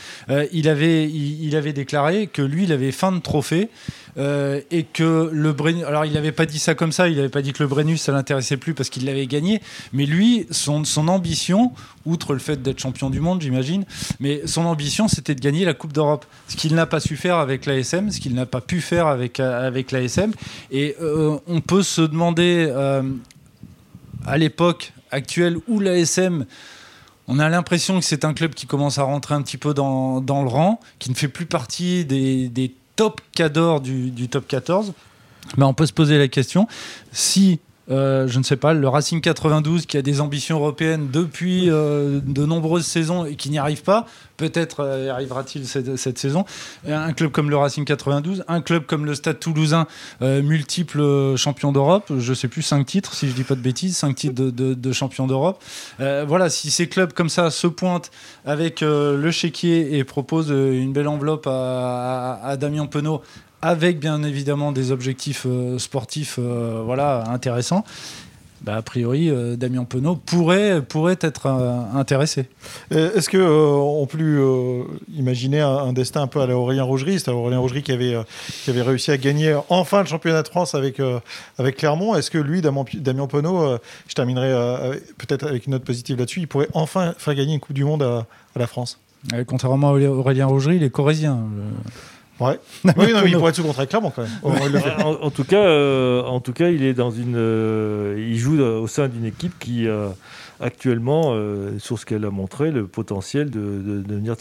il, 0.51 0.67
avait, 0.67 1.07
il, 1.09 1.55
avait 1.55 1.73
déclaré 1.73 2.27
que 2.27 2.41
lui, 2.41 2.63
il 2.63 2.71
avait 2.71 2.91
faim 2.91 3.11
de 3.11 3.19
trophée 3.19 3.69
euh, 4.17 4.61
et 4.69 4.83
que 4.83 5.29
le 5.31 5.55
alors 5.87 6.05
il 6.05 6.13
n'avait 6.13 6.31
pas 6.31 6.45
dit 6.45 6.59
ça 6.59 6.75
comme 6.75 6.91
ça, 6.91 7.09
il 7.09 7.15
n'avait 7.15 7.29
pas 7.29 7.41
dit 7.41 7.53
que 7.53 7.63
le 7.63 7.69
Brennus 7.69 8.01
ça 8.01 8.11
l'intéressait 8.11 8.57
plus 8.57 8.73
parce 8.73 8.89
qu'il 8.89 9.05
l'avait 9.05 9.25
gagné, 9.25 9.61
mais 9.91 10.05
lui, 10.05 10.45
son, 10.51 10.83
son 10.83 11.07
ambition, 11.07 11.71
outre 12.05 12.33
le 12.33 12.39
fait 12.39 12.61
d'être 12.61 12.79
champion 12.79 13.09
du 13.09 13.19
monde, 13.19 13.41
j'imagine, 13.41 13.85
mais 14.19 14.41
son 14.45 14.65
ambition 14.65 15.07
c'était 15.07 15.33
de 15.33 15.39
gagner 15.39 15.65
la 15.65 15.73
Coupe 15.73 15.93
d'Europe, 15.93 16.25
ce 16.47 16.55
qu'il 16.55 16.75
n'a 16.75 16.85
pas 16.85 16.99
su 16.99 17.15
faire 17.15 17.37
avec 17.37 17.65
l'ASM, 17.65 18.11
ce 18.11 18.19
qu'il 18.19 18.35
n'a 18.35 18.45
pas 18.45 18.61
pu 18.61 18.81
faire 18.81 19.07
avec, 19.07 19.39
euh, 19.39 19.67
avec 19.67 19.91
l'ASM, 19.91 20.31
et 20.71 20.95
euh, 21.01 21.37
on 21.47 21.61
peut 21.61 21.83
se 21.83 22.01
demander 22.01 22.69
à 24.25 24.37
l'époque 24.37 24.93
actuelle 25.11 25.57
où 25.67 25.79
l'ASM 25.79 26.45
on 27.27 27.39
a 27.39 27.47
l'impression 27.49 27.99
que 27.99 28.05
c'est 28.05 28.25
un 28.25 28.33
club 28.33 28.53
qui 28.53 28.67
commence 28.67 28.97
à 28.97 29.03
rentrer 29.03 29.33
un 29.33 29.41
petit 29.41 29.57
peu 29.57 29.73
dans, 29.73 30.19
le 30.19 30.49
rang, 30.49 30.79
qui 30.99 31.09
ne 31.09 31.15
fait 31.15 31.29
plus 31.29 31.45
partie 31.45 32.03
des, 32.03 32.49
des 32.49 32.73
top 32.95 33.21
cadors 33.31 33.79
du, 33.79 34.11
du 34.11 34.27
top 34.27 34.47
14. 34.47 34.93
Mais 35.57 35.63
on 35.63 35.73
peut 35.73 35.85
se 35.85 35.93
poser 35.93 36.17
la 36.17 36.27
question 36.27 36.67
si 37.11 37.59
euh, 37.91 38.27
je 38.27 38.39
ne 38.39 38.43
sais 38.43 38.55
pas, 38.55 38.73
le 38.73 38.87
Racing 38.87 39.19
92 39.19 39.85
qui 39.85 39.97
a 39.97 40.01
des 40.01 40.21
ambitions 40.21 40.57
européennes 40.57 41.09
depuis 41.11 41.69
euh, 41.69 42.21
de 42.23 42.45
nombreuses 42.45 42.85
saisons 42.85 43.25
et 43.25 43.35
qui 43.35 43.49
n'y 43.49 43.57
arrive 43.57 43.83
pas, 43.83 44.05
peut-être 44.37 44.79
euh, 44.79 45.11
arrivera-t-il 45.11 45.67
cette, 45.67 46.17
saison. 46.17 46.45
Un 46.87 47.11
club 47.13 47.31
comme 47.31 47.49
le 47.49 47.57
Racing 47.57 47.83
92, 47.85 48.45
un 48.47 48.61
club 48.61 48.85
comme 48.85 49.05
le 49.05 49.15
Stade 49.15 49.39
Toulousain, 49.39 49.87
multiple 50.21 51.35
champion 51.35 51.71
d'Europe, 51.71 52.11
je 52.17 52.29
ne 52.29 52.35
sais 52.35 52.47
plus, 52.47 52.61
cinq 52.61 52.85
titres, 52.85 53.13
si 53.13 53.27
je 53.27 53.31
ne 53.31 53.37
dis 53.37 53.43
pas 53.43 53.55
de 53.55 53.61
bêtises, 53.61 53.97
cinq 53.97 54.15
titres 54.15 54.35
de, 54.35 54.91
champion 54.91 55.27
d'Europe. 55.27 55.61
voilà, 55.99 56.49
si 56.49 56.71
ces 56.71 56.87
clubs 56.87 57.13
comme 57.13 57.29
ça 57.29 57.49
se 57.51 57.67
pointent 57.67 58.11
avec 58.45 58.81
le 58.81 59.31
chéquier 59.31 59.97
et 59.97 60.03
proposent 60.03 60.51
une 60.51 60.93
belle 60.93 61.07
enveloppe 61.07 61.47
à, 61.47 62.39
à 62.43 62.57
Damien 62.57 62.85
Penaud 62.85 63.21
avec 63.63 63.97
bien 63.97 64.21
évidemment 64.23 64.73
des 64.73 64.91
objectifs 64.91 65.45
euh, 65.47 65.79
sportifs 65.79 66.35
euh, 66.37 66.81
voilà, 66.85 67.23
intéressants. 67.29 67.85
Bah, 68.61 68.75
a 68.75 68.81
priori, 68.81 69.29
euh, 69.29 69.55
Damien 69.55 69.85
Penaud 69.85 70.15
pourrait, 70.15 70.81
pourrait 70.81 71.17
être 71.21 71.47
intéressé. 71.47 72.45
Est-ce 72.91 73.29
que 73.29 73.37
on 73.37 74.05
peut 74.05 74.85
imaginer 75.13 75.61
un, 75.61 75.91
destin 75.91 76.21
un 76.21 76.27
peu 76.27 76.39
à 76.41 76.45
l'Aurélien 76.45 76.83
Rougerie 76.83 77.19
C'est 77.19 77.31
Aurélien 77.31 77.59
Rougerie 77.59 77.83
qui 77.83 77.91
avait, 77.91 78.15
qui 78.63 78.69
avait 78.69 78.81
réussi 78.81 79.11
à 79.11 79.17
gagner 79.17 79.57
enfin 79.67 80.01
le 80.01 80.07
championnat 80.07 80.43
de 80.43 80.47
France 80.47 80.75
avec, 80.75 81.01
avec 81.57 81.75
Clermont. 81.75 82.15
Est-ce 82.15 82.31
que 82.31 82.37
lui, 82.37 82.61
Damien, 82.61 82.85
Damien 82.93 83.27
Penaud, 83.27 83.77
je 84.07 84.13
terminerai 84.13 84.97
peut-être 85.17 85.45
avec 85.45 85.65
une 85.65 85.73
note 85.73 85.83
positive 85.83 86.17
là-dessus, 86.17 86.39
il 86.39 86.47
pourrait 86.47 86.69
enfin 86.73 87.13
faire 87.17 87.35
gagner 87.35 87.55
une 87.55 87.59
Coupe 87.59 87.75
du 87.75 87.83
Monde 87.83 88.03
à, 88.03 88.25
la 88.57 88.67
France? 88.67 88.97
Contrairement 89.45 89.89
à 89.89 89.91
Aurélien 89.91 90.45
Rougerie, 90.45 90.77
il 90.77 90.83
est 90.83 90.89
corésien. 90.89 91.39
Ouais. 92.43 92.59
oui, 92.97 93.13
non, 93.13 93.21
mais 93.23 93.29
il 93.29 93.37
pourrait 93.37 93.51
être 93.51 93.55
sous 93.55 93.63
contrat 93.63 93.85
clairement 93.85 94.11
quand 94.11 94.23
même. 94.23 94.81
en, 95.21 95.29
tout 95.31 95.45
cas, 95.45 95.63
euh, 95.63 96.23
en 96.23 96.41
tout 96.41 96.51
cas, 96.51 96.69
il 96.69 96.83
est 96.83 96.93
dans 96.93 97.11
une, 97.11 97.35
euh, 97.37 98.15
il 98.17 98.37
joue 98.37 98.59
au 98.61 98.87
sein 98.87 99.07
d'une 99.07 99.25
équipe 99.25 99.57
qui 99.59 99.87
a 99.87 100.13
actuellement, 100.59 101.31
euh, 101.33 101.79
sur 101.79 101.97
ce 101.99 102.05
qu'elle 102.05 102.25
a 102.25 102.31
montré, 102.31 102.71
le 102.71 102.85
potentiel 102.85 103.49
de, 103.49 103.59
de, 104.05 104.15
venir 104.15 104.35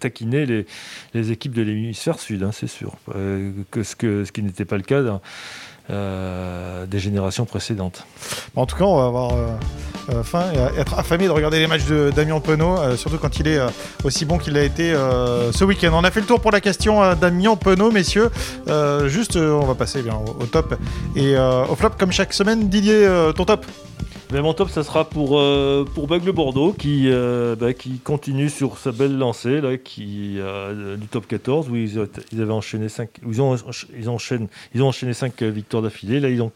taquiner 0.00 0.46
les, 0.46 0.66
les, 1.14 1.32
équipes 1.32 1.54
de 1.54 1.62
l'hémisphère 1.62 2.18
sud, 2.18 2.42
hein, 2.42 2.50
c'est 2.52 2.66
sûr. 2.66 2.94
que 3.70 3.82
ce, 3.82 3.96
que, 3.96 4.24
ce 4.24 4.32
qui 4.32 4.42
n'était 4.42 4.64
pas 4.64 4.76
le 4.76 4.82
cas 4.82 5.02
dans, 5.02 5.16
euh, 5.16 5.20
des 5.88 6.98
générations 6.98 7.44
précédentes. 7.44 8.04
En 8.54 8.66
tout 8.66 8.76
cas, 8.76 8.84
on 8.84 8.96
va 8.96 9.06
avoir 9.06 9.32
euh, 9.32 9.46
euh, 10.10 10.22
faim 10.22 10.44
et 10.54 10.80
être 10.80 10.98
affamé 10.98 11.26
de 11.26 11.30
regarder 11.30 11.58
les 11.58 11.66
matchs 11.66 11.86
de 11.86 12.12
Damien 12.14 12.40
Penaud, 12.40 12.96
surtout 12.96 13.18
quand 13.18 13.38
il 13.38 13.48
est 13.48 13.58
aussi 14.04 14.24
bon 14.24 14.38
qu'il 14.38 14.54
l'a 14.54 14.62
été 14.62 14.92
ce 14.92 15.64
week-end. 15.64 15.90
On 15.92 16.04
a 16.04 16.10
fait 16.10 16.20
le 16.20 16.26
tour 16.26 16.40
pour 16.40 16.52
la 16.52 16.60
question 16.60 17.14
Damien 17.14 17.56
Penaud, 17.56 17.90
messieurs. 17.90 18.30
juste, 19.06 19.36
on 19.36 19.66
va 19.66 19.74
passer 19.74 20.02
au, 20.02 20.42
au, 20.42 20.46
top 20.46 20.74
et 21.14 21.36
au 21.36 21.74
flop 21.76 21.90
comme 21.98 22.12
chaque 22.12 22.32
semaine. 22.32 22.68
Didier, 22.68 23.08
ton 23.36 23.44
top 23.44 23.66
mais 24.32 24.42
mon 24.42 24.54
top, 24.54 24.70
ça 24.70 24.82
sera 24.82 25.08
pour, 25.08 25.38
euh, 25.38 25.84
pour 25.94 26.08
Bagle 26.08 26.32
Bordeaux 26.32 26.72
qui, 26.72 27.04
euh, 27.06 27.54
bah, 27.54 27.72
qui 27.72 27.98
continue 27.98 28.48
sur 28.48 28.78
sa 28.78 28.90
belle 28.90 29.16
lancée 29.16 29.60
là, 29.60 29.76
qui, 29.76 30.36
euh, 30.38 30.96
du 30.96 31.06
top 31.06 31.28
14 31.28 31.68
où 31.70 31.76
ils, 31.76 31.98
avaient 31.98 32.52
enchaîné 32.52 32.88
5 32.88 33.08
ils 33.26 33.40
ont, 33.40 33.56
ils 33.94 34.10
ont 34.10 34.88
enchaîné 34.88 35.12
5 35.12 35.42
victoires 35.42 35.82
d'affilée. 35.82 36.18
Là, 36.18 36.28
ils 36.28 36.42
ont, 36.42 36.50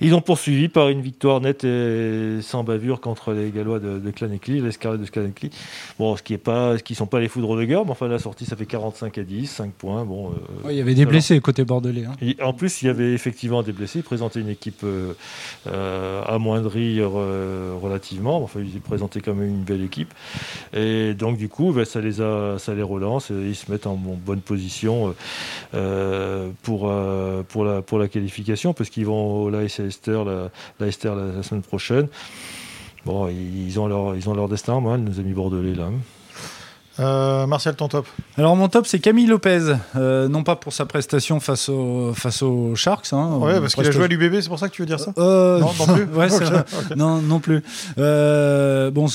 Ils 0.00 0.14
ont 0.14 0.20
poursuivi 0.20 0.68
par 0.68 0.88
une 0.88 1.00
victoire 1.00 1.40
nette 1.40 1.64
et 1.64 2.38
sans 2.42 2.62
bavure 2.62 3.00
contre 3.00 3.32
les 3.32 3.50
Gallois 3.50 3.80
de, 3.80 3.98
de 3.98 4.10
Clanecly, 4.10 4.60
les 4.60 4.72
Scarlets 4.72 4.98
de 4.98 5.10
Clanecly. 5.10 5.50
Bon, 5.98 6.16
ce 6.16 6.22
qui 6.22 6.34
est 6.34 6.38
pas, 6.38 6.78
ce 6.78 6.82
qui 6.82 6.94
sont 6.94 7.06
pas 7.06 7.20
les 7.20 7.28
foudres 7.28 7.56
de 7.56 7.64
guerre, 7.64 7.84
mais 7.84 7.90
enfin 7.90 8.08
la 8.08 8.18
sortie 8.18 8.44
ça 8.44 8.56
fait 8.56 8.66
45 8.66 9.18
à 9.18 9.22
10, 9.22 9.46
5 9.46 9.72
points. 9.72 10.04
Bon, 10.04 10.32
il 10.68 10.76
y 10.76 10.80
avait 10.80 10.94
des 10.94 11.06
blessés 11.06 11.40
côté 11.40 11.64
bordelais. 11.64 12.04
Hein. 12.04 12.32
en 12.42 12.52
plus, 12.52 12.82
il 12.82 12.86
y 12.86 12.88
avait 12.88 13.12
effectivement 13.12 13.62
des 13.62 13.72
blessés. 13.72 14.00
Ils 14.00 14.04
présentaient 14.04 14.40
une 14.40 14.48
équipe 14.48 14.84
amoindrie 15.66 17.02
relativement. 17.02 18.42
Enfin, 18.42 18.60
ils 18.60 18.80
présentaient 18.80 19.20
quand 19.20 19.34
même 19.34 19.48
une 19.48 19.64
belle 19.64 19.82
équipe. 19.82 20.14
Et 20.74 21.14
donc 21.14 21.38
du 21.38 21.48
coup, 21.48 21.72
ben, 21.72 21.84
ça 21.84 22.00
les 22.00 22.20
a, 22.20 22.58
ça 22.58 22.74
les 22.74 22.82
relance. 22.82 23.30
Et 23.30 23.34
ils 23.34 23.56
se 23.56 23.70
mettent 23.70 23.86
en, 23.86 23.96
bonne 23.96 24.40
position 24.40 25.14
pour 26.62 26.92
pour 27.48 27.64
la 27.64 27.82
pour 27.82 27.98
la 27.98 28.08
qualification 28.08 28.72
parce 28.72 28.90
qu'ils 28.90 29.06
vont 29.06 29.42
au 29.42 29.50
l'AS 29.50 29.80
Esther 29.88 30.24
la, 30.24 30.50
la, 30.80 30.86
la, 30.86 31.42
semaine 31.42 31.62
prochaine. 31.62 32.08
Bon, 33.04 33.28
ils 33.28 33.78
ont 33.80 33.86
leur, 33.86 34.16
ils 34.16 34.28
ont 34.28 34.34
leur 34.34 34.48
destin, 34.48 34.80
moi, 34.80 34.98
nos 34.98 35.18
amis 35.18 35.32
bordelais 35.32 35.74
là. 35.74 35.90
Euh, 37.00 37.46
Martial, 37.46 37.76
ton 37.76 37.86
top 37.86 38.06
Alors 38.36 38.56
mon 38.56 38.68
top 38.68 38.86
c'est 38.86 38.98
Camille 38.98 39.26
Lopez, 39.26 39.74
euh, 39.94 40.28
non 40.28 40.42
pas 40.42 40.56
pour 40.56 40.72
sa 40.72 40.84
prestation 40.84 41.38
face, 41.38 41.68
au, 41.68 42.12
face 42.14 42.42
aux 42.42 42.74
Sharks. 42.74 43.12
Hein, 43.12 43.36
ouais, 43.36 43.60
parce 43.60 43.74
qu'il 43.74 43.86
a 43.86 43.90
joué 43.90 44.04
à 44.04 44.08
l'UBB, 44.08 44.40
c'est 44.40 44.48
pour 44.48 44.58
ça 44.58 44.68
que 44.68 44.74
tu 44.74 44.82
veux 44.82 44.86
dire 44.86 44.98
ça 44.98 45.12
euh, 45.18 45.60
Non, 45.60 45.72
non 45.78 45.94
plus. 45.94 46.04
ouais, 46.14 46.28
Non, 46.96 47.22
non 47.22 47.38
plus. 47.38 47.62
bon, 47.96 49.06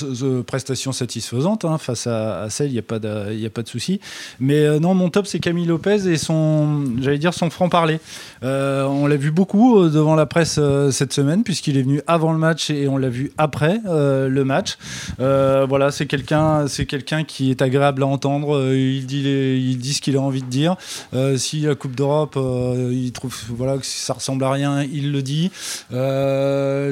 prestation 0.47 0.91
satisfaisante 0.93 1.65
hein, 1.65 1.77
face 1.77 2.07
à, 2.07 2.49
celle, 2.49 2.67
il 2.67 2.73
n'y 2.73 2.79
a 2.79 2.83
pas 2.83 2.99
de, 2.99 3.33
y 3.33 3.45
a 3.45 3.49
pas 3.49 3.63
de 3.63 3.69
souci. 3.69 3.99
Mais 4.39 4.79
non, 4.79 4.93
mon 4.93 5.09
top 5.09 5.27
c'est 5.27 5.39
Camille 5.39 5.65
Lopez 5.65 6.07
et 6.07 6.17
son, 6.17 6.85
j'allais 7.01 7.17
dire 7.17 7.33
son 7.33 7.49
franc 7.49 7.67
parler. 7.67 7.99
on 8.41 9.07
l'a 9.07 9.17
vu 9.17 9.31
beaucoup 9.31 9.89
devant 9.89 10.15
la 10.15 10.25
presse 10.25 10.59
cette 10.91 11.11
semaine 11.11 11.43
puisqu'il 11.43 11.77
est 11.77 11.83
venu 11.83 12.01
avant 12.07 12.31
le 12.31 12.39
match 12.39 12.69
et 12.69 12.87
on 12.87 12.97
l'a 12.97 13.09
vu 13.09 13.33
après 13.37 13.81
le 13.85 14.43
match. 14.43 14.77
voilà, 15.17 15.91
c'est 15.91 16.05
quelqu'un, 16.05 16.67
c'est 16.69 16.85
quelqu'un 16.85 17.25
qui 17.25 17.51
est 17.51 17.61
agréable 17.61 17.72
agréable 17.73 18.03
à 18.03 18.07
entendre. 18.07 18.55
Euh, 18.55 18.77
il 18.77 19.07
dit, 19.07 19.93
ce 19.93 20.01
qu'il 20.01 20.15
a 20.15 20.21
envie 20.21 20.41
de 20.41 20.47
dire. 20.47 20.75
Euh, 21.13 21.37
si 21.37 21.61
la 21.61 21.75
Coupe 21.75 21.95
d'Europe, 21.95 22.35
euh, 22.37 22.91
il 22.93 23.11
trouve 23.11 23.35
voilà, 23.49 23.77
que 23.77 23.85
ça 23.85 24.13
ressemble 24.13 24.43
à 24.43 24.51
rien, 24.51 24.83
il 24.83 25.11
le 25.11 25.21
dit. 25.21 25.51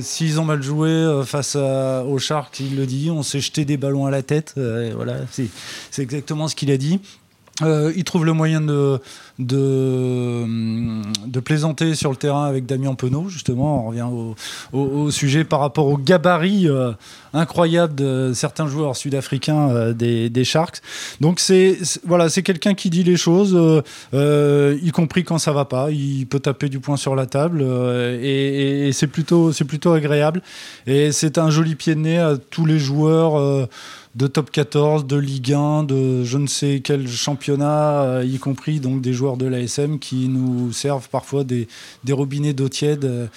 S'ils 0.02 0.40
ont 0.40 0.46
mal 0.46 0.62
joué 0.62 1.22
face 1.26 1.56
aux 1.56 2.18
Sharks, 2.18 2.60
il 2.60 2.76
le 2.76 2.86
dit. 2.86 3.10
On 3.12 3.24
s'est 3.24 3.40
jeté 3.40 3.66
des 3.66 3.78
ballons 3.78 4.06
à 4.06 4.12
la 4.12 4.24
tête. 4.24 4.56
voilà, 4.96 5.18
c'est 5.30 6.02
exactement 6.02 6.48
ce 6.48 6.56
qu'il 6.56 6.72
a 6.72 6.78
dit. 6.78 7.00
Il 7.62 8.04
trouve 8.04 8.26
le 8.26 8.34
moyen 8.34 8.62
de, 8.62 9.00
de, 9.46 11.40
plaisanter 11.40 11.96
sur 11.96 12.12
le 12.12 12.16
terrain 12.16 12.46
avec 12.46 12.66
Damien 12.66 12.94
Penaud, 12.96 13.28
justement. 13.30 13.86
On 13.86 13.90
revient 13.90 14.08
au, 14.74 15.12
sujet 15.12 15.44
par 15.44 15.60
rapport 15.60 15.88
au 15.88 15.98
gabarit 15.98 16.68
euh, 16.68 16.92
incroyable 17.34 17.96
de 17.96 18.32
certains 18.34 18.68
joueurs 18.68 18.96
sud-africains 18.96 19.70
euh, 19.70 19.94
des, 19.94 20.44
Sharks. 20.44 20.82
Donc, 21.20 21.40
c'est 21.40 21.78
voilà, 22.06 22.30
quelqu'un 22.30 22.74
qui 22.74 22.90
dit 22.90 23.04
les 23.04 23.18
choses, 23.18 23.58
y 24.14 24.92
compris 24.92 25.24
quand 25.24 25.38
ça 25.38 25.52
va 25.52 25.66
pas. 25.66 25.92
Il 25.92 26.26
peut 26.26 26.40
taper 26.40 26.70
du 26.70 26.80
poing 26.80 26.98
sur 26.98 27.16
la 27.16 27.26
table 27.26 27.62
et, 27.62 28.88
et 28.88 28.92
c'est 28.92 29.08
plutôt, 29.08 29.52
plutôt 29.68 29.92
agréable. 29.92 30.42
Et 30.88 31.12
c'est 31.12 31.38
un 31.38 31.50
joli 31.50 31.76
pied 31.76 31.96
de 31.96 32.00
nez 32.00 32.18
à 32.18 32.38
tous 32.38 32.66
les 32.66 32.80
joueurs 32.80 33.68
de 34.16 34.28
top 34.28 34.52
14, 34.52 35.06
de 35.06 35.16
Ligue 35.16 35.54
1, 35.54 35.84
de 35.84 36.24
je 36.24 36.38
ne 36.38 36.48
sais 36.48 36.82
quel 36.84 37.08
championnat, 37.08 38.04
euh, 38.04 38.26
y 38.26 38.38
compris 38.40 38.80
donc 38.80 39.02
des 39.02 39.14
joueurs 39.14 39.38
de 39.38 39.46
l'ASM 39.46 40.00
qui 40.00 40.28
nous 40.28 40.74
servent 40.74 41.10
parfois 41.10 41.44
des, 41.44 41.68
robinets 42.10 42.54
d'eau 42.54 42.70
tiède. 42.70 43.06
Euh, 43.06 43.28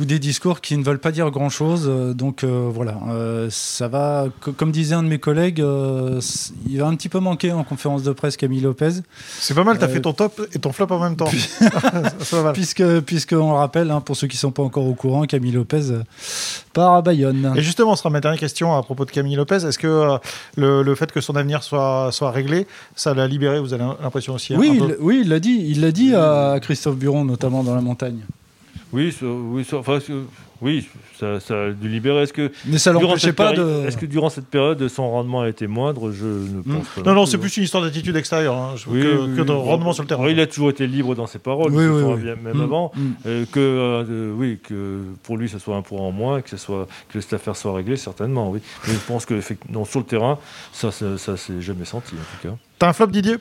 ou 0.00 0.04
des 0.04 0.18
discours 0.18 0.60
qui 0.60 0.76
ne 0.76 0.84
veulent 0.84 0.98
pas 0.98 1.12
dire 1.12 1.30
grand-chose. 1.30 1.86
Euh, 1.88 2.12
donc 2.12 2.44
euh, 2.44 2.68
voilà, 2.72 2.98
euh, 3.08 3.48
ça 3.50 3.88
va, 3.88 4.26
comme 4.56 4.70
disait 4.70 4.94
un 4.94 5.02
de 5.02 5.08
mes 5.08 5.18
collègues, 5.18 5.64
il 6.68 6.78
va 6.78 6.86
un 6.86 6.94
petit 6.94 7.08
peu 7.08 7.18
manquer 7.18 7.52
en 7.52 7.64
conférence 7.64 8.02
de 8.02 8.12
presse 8.12 8.36
Camille 8.36 8.60
Lopez. 8.60 9.00
C'est 9.38 9.54
pas 9.54 9.64
mal, 9.64 9.78
tu 9.78 9.84
as 9.84 9.88
fait 9.88 10.00
ton 10.00 10.12
top 10.12 10.46
et 10.52 10.58
ton 10.58 10.72
flop 10.72 10.88
en 10.90 11.00
même 11.00 11.16
temps. 11.16 11.30
puisque, 12.52 13.00
puisque 13.00 13.32
on 13.32 13.52
le 13.52 13.58
rappelle, 13.58 13.90
hein, 13.90 14.00
pour 14.00 14.16
ceux 14.16 14.26
qui 14.26 14.36
ne 14.36 14.40
sont 14.40 14.50
pas 14.50 14.62
encore 14.62 14.86
au 14.86 14.94
courant, 14.94 15.24
Camille 15.24 15.52
Lopez 15.52 15.82
part 16.72 16.94
à 16.94 17.02
Bayonne. 17.02 17.54
Et 17.56 17.62
justement, 17.62 17.96
ce 17.96 18.00
sera 18.00 18.10
ma 18.10 18.20
dernière 18.20 18.40
question 18.40 18.76
à 18.76 18.82
propos 18.82 19.04
de 19.04 19.10
Camille 19.10 19.36
Lopez. 19.36 19.66
Est-ce 19.66 19.78
que 19.78 20.18
le, 20.56 20.82
le, 20.82 20.94
fait 20.94 21.10
que 21.10 21.20
son 21.20 21.36
avenir 21.36 21.62
soit, 21.62 22.10
soit 22.12 22.30
réglé, 22.30 22.66
ça 22.94 23.14
l'a 23.14 23.26
libéré 23.26 23.60
Vous 23.60 23.72
avez 23.72 23.84
l'impression 24.02 24.34
aussi 24.34 24.54
Oui, 24.56 24.72
il, 24.74 24.96
oui, 25.00 25.20
il 25.22 25.28
l'a 25.30 25.40
dit. 25.40 25.64
Il 25.68 25.80
l'a 25.80 25.92
dit 25.92 26.14
à 26.14 26.58
Christophe 26.60 26.96
Buron, 26.96 27.24
notamment 27.24 27.62
dans 27.62 27.74
la 27.74 27.80
montagne. 27.80 28.20
Oui, 28.96 29.14
oui, 29.20 29.66
enfin, 29.74 29.98
oui, 30.62 30.88
ça, 31.20 31.38
ça 31.38 31.64
a 31.64 31.70
dû 31.70 31.86
libérer. 31.86 32.22
Est-ce 32.22 32.32
que 32.32 32.50
mais 32.64 32.78
ça 32.78 32.92
l'empêchait 32.92 33.34
pas 33.34 33.52
de. 33.52 33.86
Est-ce 33.86 33.98
que 33.98 34.06
durant 34.06 34.30
cette 34.30 34.46
période, 34.46 34.88
son 34.88 35.10
rendement 35.10 35.42
a 35.42 35.48
été 35.50 35.66
moindre? 35.66 36.12
Je 36.12 36.24
ne 36.24 36.62
pense 36.62 36.86
hmm. 36.96 37.02
pas. 37.02 37.10
Non, 37.10 37.14
non, 37.14 37.26
c'est 37.26 37.36
plus 37.36 37.54
une 37.58 37.64
histoire 37.64 37.82
d'attitude 37.82 38.16
extérieure 38.16 38.56
hein, 38.56 38.74
que, 38.86 39.42
de 39.42 39.52
rendement 39.52 39.92
sur 39.92 40.02
le 40.02 40.08
terrain. 40.08 40.26
il 40.30 40.40
a 40.40 40.46
toujours 40.46 40.70
été 40.70 40.86
libre 40.86 41.14
dans 41.14 41.26
ses 41.26 41.38
paroles, 41.38 41.72
même 41.72 42.38
hmm. 42.54 42.60
avant. 42.62 42.90
Hmm. 42.94 43.12
Euh, 43.26 43.44
que 43.52 43.60
euh, 43.60 44.32
oui, 44.34 44.58
que 44.62 45.02
pour 45.24 45.36
lui, 45.36 45.50
ce 45.50 45.58
soit 45.58 45.76
un 45.76 45.82
point 45.82 46.00
en 46.00 46.12
moins, 46.12 46.40
que 46.40 46.48
ce 46.48 46.56
soit 46.56 46.88
que 47.10 47.20
cette 47.20 47.34
affaire 47.34 47.54
soit 47.54 47.74
réglée, 47.74 47.96
certainement. 47.96 48.50
Oui, 48.50 48.60
mais 48.88 48.94
je 48.94 49.06
pense 49.06 49.26
que 49.26 49.40
non, 49.70 49.84
sur 49.84 50.00
le 50.00 50.06
terrain, 50.06 50.38
ça, 50.72 50.90
ça, 50.90 51.18
ça 51.18 51.36
s'est 51.36 51.60
jamais 51.60 51.84
senti 51.84 52.14
en 52.14 52.40
tout 52.40 52.48
cas. 52.48 52.56
T'as 52.78 52.88
un 52.88 52.92
flop, 52.94 53.08
Didier? 53.08 53.36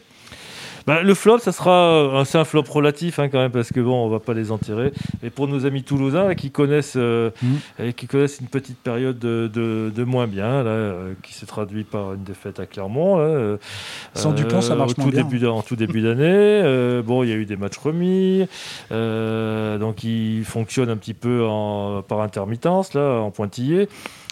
Bah, 0.87 1.01
le 1.01 1.13
flop, 1.15 1.39
ça 1.39 1.51
sera, 1.51 2.23
c'est 2.25 2.37
un 2.37 2.45
flop 2.45 2.63
relatif 2.69 3.17
hein, 3.17 3.27
quand 3.29 3.39
même 3.39 3.51
parce 3.51 3.71
que 3.71 3.79
bon, 3.79 4.05
on 4.05 4.09
va 4.09 4.19
pas 4.19 4.33
les 4.33 4.51
enterrer. 4.51 4.91
Mais 5.23 5.31
pour 5.31 5.47
nos 5.47 5.65
amis 5.65 5.83
toulousains 5.83 6.35
qui 6.35 6.51
connaissent, 6.51 6.93
euh, 6.95 7.31
mm. 7.41 7.55
et 7.79 7.93
qui 7.93 8.05
connaissent 8.05 8.39
une 8.39 8.47
petite 8.47 8.77
période 8.77 9.17
de, 9.17 9.49
de, 9.49 10.03
moins 10.03 10.27
bien, 10.27 10.63
là, 10.63 10.69
euh, 10.69 11.13
qui 11.23 11.33
s'est 11.33 11.47
traduit 11.47 11.83
par 11.83 12.13
une 12.13 12.23
défaite 12.23 12.59
à 12.59 12.67
Clermont. 12.67 13.17
Là, 13.17 13.23
euh, 13.23 13.57
Sans 14.13 14.31
Dupont, 14.31 14.61
ça 14.61 14.75
marche 14.75 14.95
moins 14.97 15.07
bien. 15.07 15.23
Début, 15.23 15.45
en 15.47 15.63
tout 15.63 15.75
début 15.75 16.01
d'année. 16.01 17.01
bon, 17.05 17.23
il 17.23 17.29
y 17.29 17.33
a 17.33 17.35
eu 17.35 17.45
des 17.45 17.57
matchs 17.57 17.77
remis, 17.77 18.47
donc 18.91 20.03
ils 20.03 20.43
fonctionnent 20.45 20.89
un 20.89 20.97
petit 20.97 21.15
peu 21.15 21.45
en, 21.45 22.03
par 22.03 22.21
intermittence 22.21 22.93
là, 22.93 23.21
en 23.21 23.31
pointillé. 23.31 23.87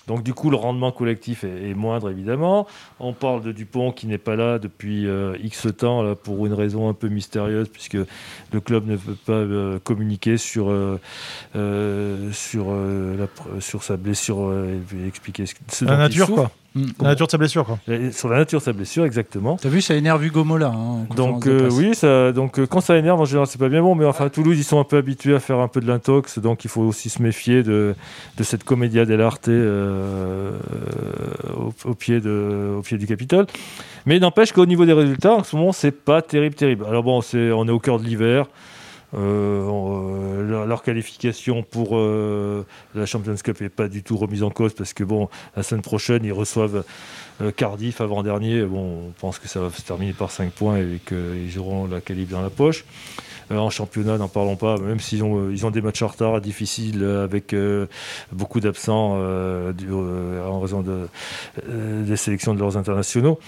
Donc 0.08 0.24
du 0.24 0.34
coup, 0.34 0.50
le 0.50 0.58
rendement 0.58 0.92
collectif 0.92 1.44
est, 1.44 1.74
moindre, 1.74 2.10
évidemment. 2.10 2.68
On 3.00 3.13
parle 3.13 3.42
de 3.42 3.52
Dupont 3.52 3.92
qui 3.92 4.08
n'est 4.08 4.18
pas 4.18 4.36
là 4.36 4.60
depuis 4.60 5.08
euh, 5.08 5.38
X 5.42 5.68
temps, 5.78 6.02
là, 6.02 6.16
pour 6.16 6.46
une 6.46 6.54
raison 6.54 6.89
un 6.89 6.94
peu 6.94 7.08
mystérieuse, 7.08 7.70
puisque 7.70 7.98
le 8.52 8.60
club 8.60 8.88
ne 8.88 8.96
veut 8.96 9.16
pas 9.16 9.34
euh, 9.34 9.80
communiquer 9.80 10.38
sur, 10.38 10.70
euh, 10.70 10.98
sur, 12.34 12.74
la, 12.74 13.28
sur 13.62 13.84
sa 13.84 13.96
blessure 13.96 14.54
et 14.54 15.08
expliquer 15.08 15.46
ce, 15.46 15.86
la 15.86 15.98
nature, 15.98 16.28
quoi. 16.28 16.52
Mm. 16.75 16.86
La 17.01 17.09
nature 17.09 17.27
de 17.27 17.31
sa 17.31 17.38
blessure, 17.38 17.65
quoi. 17.65 17.79
Sur 18.12 18.29
la 18.29 18.38
nature 18.38 18.59
de 18.59 18.63
sa 18.63 18.73
blessure, 18.73 19.05
exactement. 19.05 19.57
T'as 19.62 19.69
vu, 19.69 19.81
ça 19.81 19.93
énerve 19.95 20.23
Hugo 20.25 20.43
Mola. 20.43 20.67
Hein, 20.67 21.05
donc 21.15 21.45
euh, 21.45 21.69
oui, 21.71 21.93
ça, 21.93 22.31
donc 22.31 22.57
euh, 22.57 22.65
quand 22.65 22.81
ça 22.81 22.97
énerve, 22.97 23.21
en 23.21 23.25
général, 23.25 23.47
c'est 23.47 23.59
pas 23.59 23.69
bien 23.69 23.81
bon. 23.81 23.93
Mais 23.93 24.05
enfin, 24.05 24.25
à 24.25 24.29
Toulouse, 24.29 24.57
ils 24.57 24.63
sont 24.63 24.79
un 24.79 24.83
peu 24.83 24.97
habitués 24.97 25.36
à 25.36 25.39
faire 25.39 25.59
un 25.59 25.67
peu 25.67 25.81
de 25.81 25.88
l'intox, 25.88 26.39
donc 26.39 26.65
il 26.65 26.69
faut 26.69 26.81
aussi 26.81 27.09
se 27.09 27.21
méfier 27.21 27.62
de, 27.62 27.95
de 28.38 28.43
cette 28.43 28.63
comédia 28.63 29.05
dell'arte 29.05 29.49
euh, 29.49 30.51
au, 31.86 31.93
pied 31.93 32.19
de, 32.19 32.75
au 32.77 32.81
pied 32.81 32.97
du 32.97 33.05
Capitole. 33.05 33.45
Mais 34.05 34.19
n'empêche 34.19 34.51
qu'au 34.51 34.65
niveau 34.65 34.86
des 34.86 34.93
résultats, 34.93 35.33
en 35.33 35.43
ce 35.43 35.55
moment, 35.55 35.71
c'est 35.71 35.91
pas 35.91 36.21
terrible, 36.21 36.55
terrible. 36.55 36.86
Alors 36.88 37.03
bon, 37.03 37.21
c'est, 37.21 37.51
on 37.51 37.67
est 37.67 37.71
au 37.71 37.79
cœur 37.79 37.99
de 37.99 38.05
l'hiver. 38.05 38.47
Euh, 39.15 40.65
leur, 40.65 40.82
qualification 40.82 41.62
pour 41.63 41.97
euh, 41.97 42.65
la 42.95 43.06
Champions 43.06 43.36
Cup 43.36 43.62
n'est 43.62 43.69
pas 43.69 43.88
du 43.88 44.02
tout 44.04 44.17
remise 44.17 44.43
en 44.43 44.49
cause 44.49 44.73
parce 44.73 44.93
que 44.93 45.04
bon, 45.04 45.30
la 45.56 45.63
semaine 45.63 45.82
prochaine, 45.82 46.26
ils 46.26 46.34
reçoivent 46.34 46.84
euh, 47.41 47.52
Cardiff 47.52 48.02
avant-dernier. 48.02 48.63
Bon, 48.63 49.08
on 49.08 49.12
pense 49.19 49.39
que 49.39 49.47
ça 49.47 49.60
va 49.60 49.69
se 49.69 49.82
terminer 49.82 50.13
par 50.13 50.32
5 50.32 50.52
points 50.52 50.78
et 50.78 50.99
qu'ils 51.06 51.60
auront 51.60 51.88
la 51.88 52.02
qualif 52.02 52.30
dans 52.30 52.41
la 52.41 52.49
poche. 52.49 52.86
en 53.52 53.69
championnat, 53.69 54.17
n'en 54.17 54.28
parlons 54.28 54.56
pas, 54.56 54.78
même 54.78 54.99
s'ils 54.99 55.23
ont, 55.23 55.49
ils 55.52 55.65
ont 55.65 55.71
des 55.71 55.82
matchs 55.82 56.02
en 56.02 56.08
retard 56.08 56.41
difficiles 56.41 57.04
avec 57.04 57.56
beaucoup 58.32 58.60
d'absents 58.60 59.13
en 59.13 60.60
raison 60.60 60.82
de, 60.82 61.08
des 62.04 62.17
sélections 62.17 62.54
de 62.54 62.60
leurs 62.60 62.78
internationaux. 62.78 63.39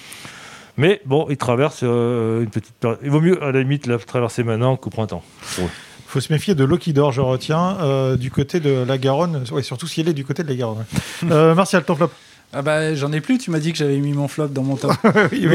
Mais 0.78 1.02
bon, 1.06 1.28
il 1.30 1.38
traverse 1.38 1.82
euh, 1.84 2.42
une 2.42 2.50
petite 2.50 2.76
période. 2.76 3.00
Il 3.04 3.10
vaut 3.10 3.22
mieux, 3.22 3.42
à 3.42 3.52
la 3.52 3.60
limite, 3.60 3.88
la 3.88 3.98
traverser 3.98 4.44
maintenant 4.44 4.76
qu'au 4.76 4.90
printemps. 4.90 5.24
Il 5.58 5.68
faut 6.08 6.20
se 6.20 6.32
méfier 6.32 6.56
de 6.56 6.64
l'eau 6.64 6.78
qui 6.78 6.94
dort, 6.94 7.12
je 7.12 7.22
retiens, 7.22 7.78
euh, 7.82 8.16
du 8.18 8.32
côté 8.32 8.60
de 8.60 8.84
la 8.88 8.98
Garonne. 8.98 9.44
Ouais, 9.52 9.64
surtout 9.64 9.88
si 9.88 10.02
elle 10.02 10.10
est 10.10 10.14
du 10.14 10.26
côté 10.26 10.44
de 10.44 10.50
la 10.50 10.56
Garonne. 10.56 10.86
Euh, 11.32 11.56
Martial, 11.56 11.84
ton 11.84 11.96
flop 11.96 12.12
ah 12.58 12.62
bah, 12.62 12.96
j'en 12.96 13.12
ai 13.12 13.20
plus, 13.20 13.38
tu 13.38 13.52
m'as 13.52 13.60
dit 13.60 13.74
que 13.74 13.78
j'avais 13.78 13.98
mis 13.98 14.14
mon 14.14 14.30
flop 14.30 14.48
dans 14.48 14.64
mon 14.64 14.78
top. 14.78 14.94
oui, 15.32 15.46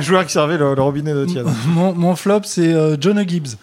joueurs 0.00 0.26
qui 0.26 0.32
servaient 0.32 0.58
le, 0.58 0.72
robinet 0.74 1.14
de 1.14 1.24
tiède. 1.24 1.46
Mon, 1.68 1.94
mon, 1.94 2.14
flop, 2.14 2.40
c'est 2.44 2.74
euh, 2.74 2.96
John 3.00 3.26
Gibbs. 3.26 3.56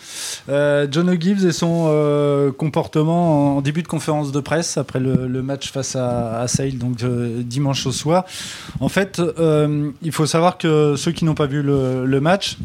Euh, 0.50 0.88
John 0.90 1.16
Gibbs 1.20 1.46
et 1.46 1.52
son 1.52 1.86
euh, 1.90 2.52
comportement 2.52 3.58
en 3.58 3.62
début 3.62 3.84
de 3.84 3.88
conférence 3.88 4.32
de 4.32 4.40
presse 4.40 4.78
après 4.78 5.00
le, 5.00 5.44
match 5.44 5.72
face 5.72 5.96
à, 5.96 6.40
à 6.40 6.48
Sale, 6.48 6.78
donc 6.78 6.98
dimanche 6.98 7.86
au 7.86 7.92
soir. 7.92 8.26
En 8.80 8.90
fait, 8.90 9.22
il 10.02 10.12
faut 10.12 10.26
savoir 10.26 10.58
que 10.58 10.96
ceux 10.98 11.12
qui 11.12 11.26
n'ont 11.26 11.36
pas 11.36 11.46
vu 11.46 11.62
le, 11.62 12.06
le 12.06 12.22
match, 12.22 12.58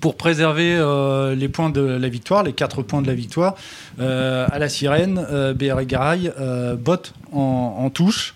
pour 0.00 0.16
préserver 0.16 0.76
euh, 0.76 1.34
les 1.34 1.48
points 1.48 1.70
de 1.70 1.80
la 1.80 2.08
victoire, 2.08 2.42
les 2.42 2.52
quatre 2.52 2.82
points 2.82 3.02
de 3.02 3.06
la 3.06 3.14
victoire, 3.14 3.54
euh, 4.00 4.46
à 4.50 4.58
la 4.58 4.68
sirène, 4.68 5.24
euh, 5.30 5.54
BR 5.54 5.82
Garay 5.84 6.32
euh, 6.38 6.76
botte 6.76 7.14
en, 7.32 7.76
en, 7.78 7.90
touche. 7.90 8.34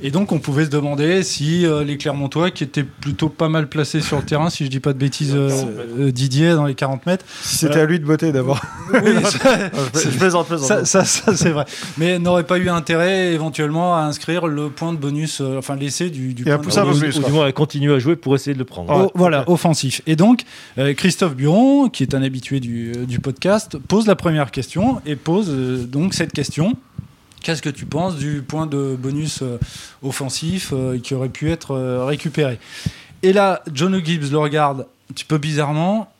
Et 0.00 0.10
donc 0.10 0.32
on 0.32 0.38
pouvait 0.38 0.64
se 0.64 0.70
demander 0.70 1.22
si 1.22 1.66
euh, 1.66 1.84
les 1.84 1.96
Clermontois, 1.96 2.50
qui 2.50 2.64
étaient 2.64 2.84
plutôt 2.84 3.28
pas 3.28 3.48
mal 3.48 3.68
placés 3.68 4.00
sur 4.00 4.18
le 4.18 4.24
terrain, 4.24 4.50
si 4.50 4.64
je 4.64 4.70
dis 4.70 4.80
pas 4.80 4.92
de 4.92 4.98
bêtises, 4.98 5.34
euh, 5.34 6.10
Didier 6.10 6.54
dans 6.54 6.66
les 6.66 6.74
40 6.74 7.06
mètres. 7.06 7.24
Si 7.42 7.58
c'était 7.58 7.80
à 7.80 7.86
lui 7.86 7.98
de 7.98 8.04
botter 8.04 8.32
d'abord. 8.32 8.60
Oui, 8.92 9.00
je 9.94 10.18
plaisante, 10.18 10.46
plaisante. 10.48 10.68
Ça, 10.68 10.84
ça, 10.84 11.04
ça 11.04 11.36
c'est 11.36 11.50
vrai. 11.50 11.64
Mais 11.98 12.18
n'aurait 12.18 12.44
pas 12.44 12.58
eu 12.58 12.68
intérêt 12.68 13.32
éventuellement 13.32 13.96
à 13.96 14.00
inscrire 14.00 14.46
le 14.46 14.70
point 14.70 14.92
de 14.92 14.98
bonus, 14.98 15.40
enfin 15.40 15.76
l'essai 15.76 16.10
du, 16.10 16.34
du 16.34 16.46
Et 16.46 16.50
à 16.50 16.58
pousser 16.58 16.78
un 16.78 16.86
peu 16.86 16.98
plus. 16.98 17.18
Ou 17.18 17.22
du 17.22 17.32
moins 17.32 17.46
à 17.46 17.52
continuer 17.52 17.94
à 17.94 17.98
jouer 17.98 18.16
pour 18.16 18.34
essayer 18.34 18.54
de 18.54 18.58
le 18.58 18.64
prendre. 18.64 18.92
Oh, 18.92 19.10
voilà, 19.14 19.48
offensif. 19.48 20.02
Et 20.06 20.16
donc, 20.16 20.42
euh, 20.78 20.94
Christophe 20.94 21.34
Buron, 21.34 21.88
qui 21.88 22.02
est 22.02 22.14
un 22.14 22.22
habitué 22.22 22.60
du, 22.60 22.92
du, 23.06 23.18
podcast, 23.18 23.78
pose 23.88 24.06
la 24.06 24.16
première 24.16 24.50
question 24.50 25.00
et 25.06 25.16
pose 25.16 25.48
euh, 25.50 25.84
donc 25.84 26.14
cette 26.14 26.32
question. 26.32 26.76
Qu'est-ce 27.42 27.62
que 27.62 27.68
tu 27.68 27.86
penses 27.86 28.16
du 28.16 28.42
point 28.42 28.66
de 28.66 28.96
bonus 28.96 29.42
euh, 29.42 29.58
offensif 30.02 30.70
euh, 30.72 30.98
qui 30.98 31.14
aurait 31.14 31.28
pu 31.28 31.50
être 31.50 31.72
euh, 31.72 32.04
récupéré? 32.04 32.60
Et 33.22 33.32
là, 33.32 33.62
John 33.72 34.02
Gibbs 34.04 34.30
le 34.30 34.38
regarde 34.38 34.86
un 35.10 35.12
petit 35.12 35.24
peu 35.24 35.38
bizarrement 35.38 36.12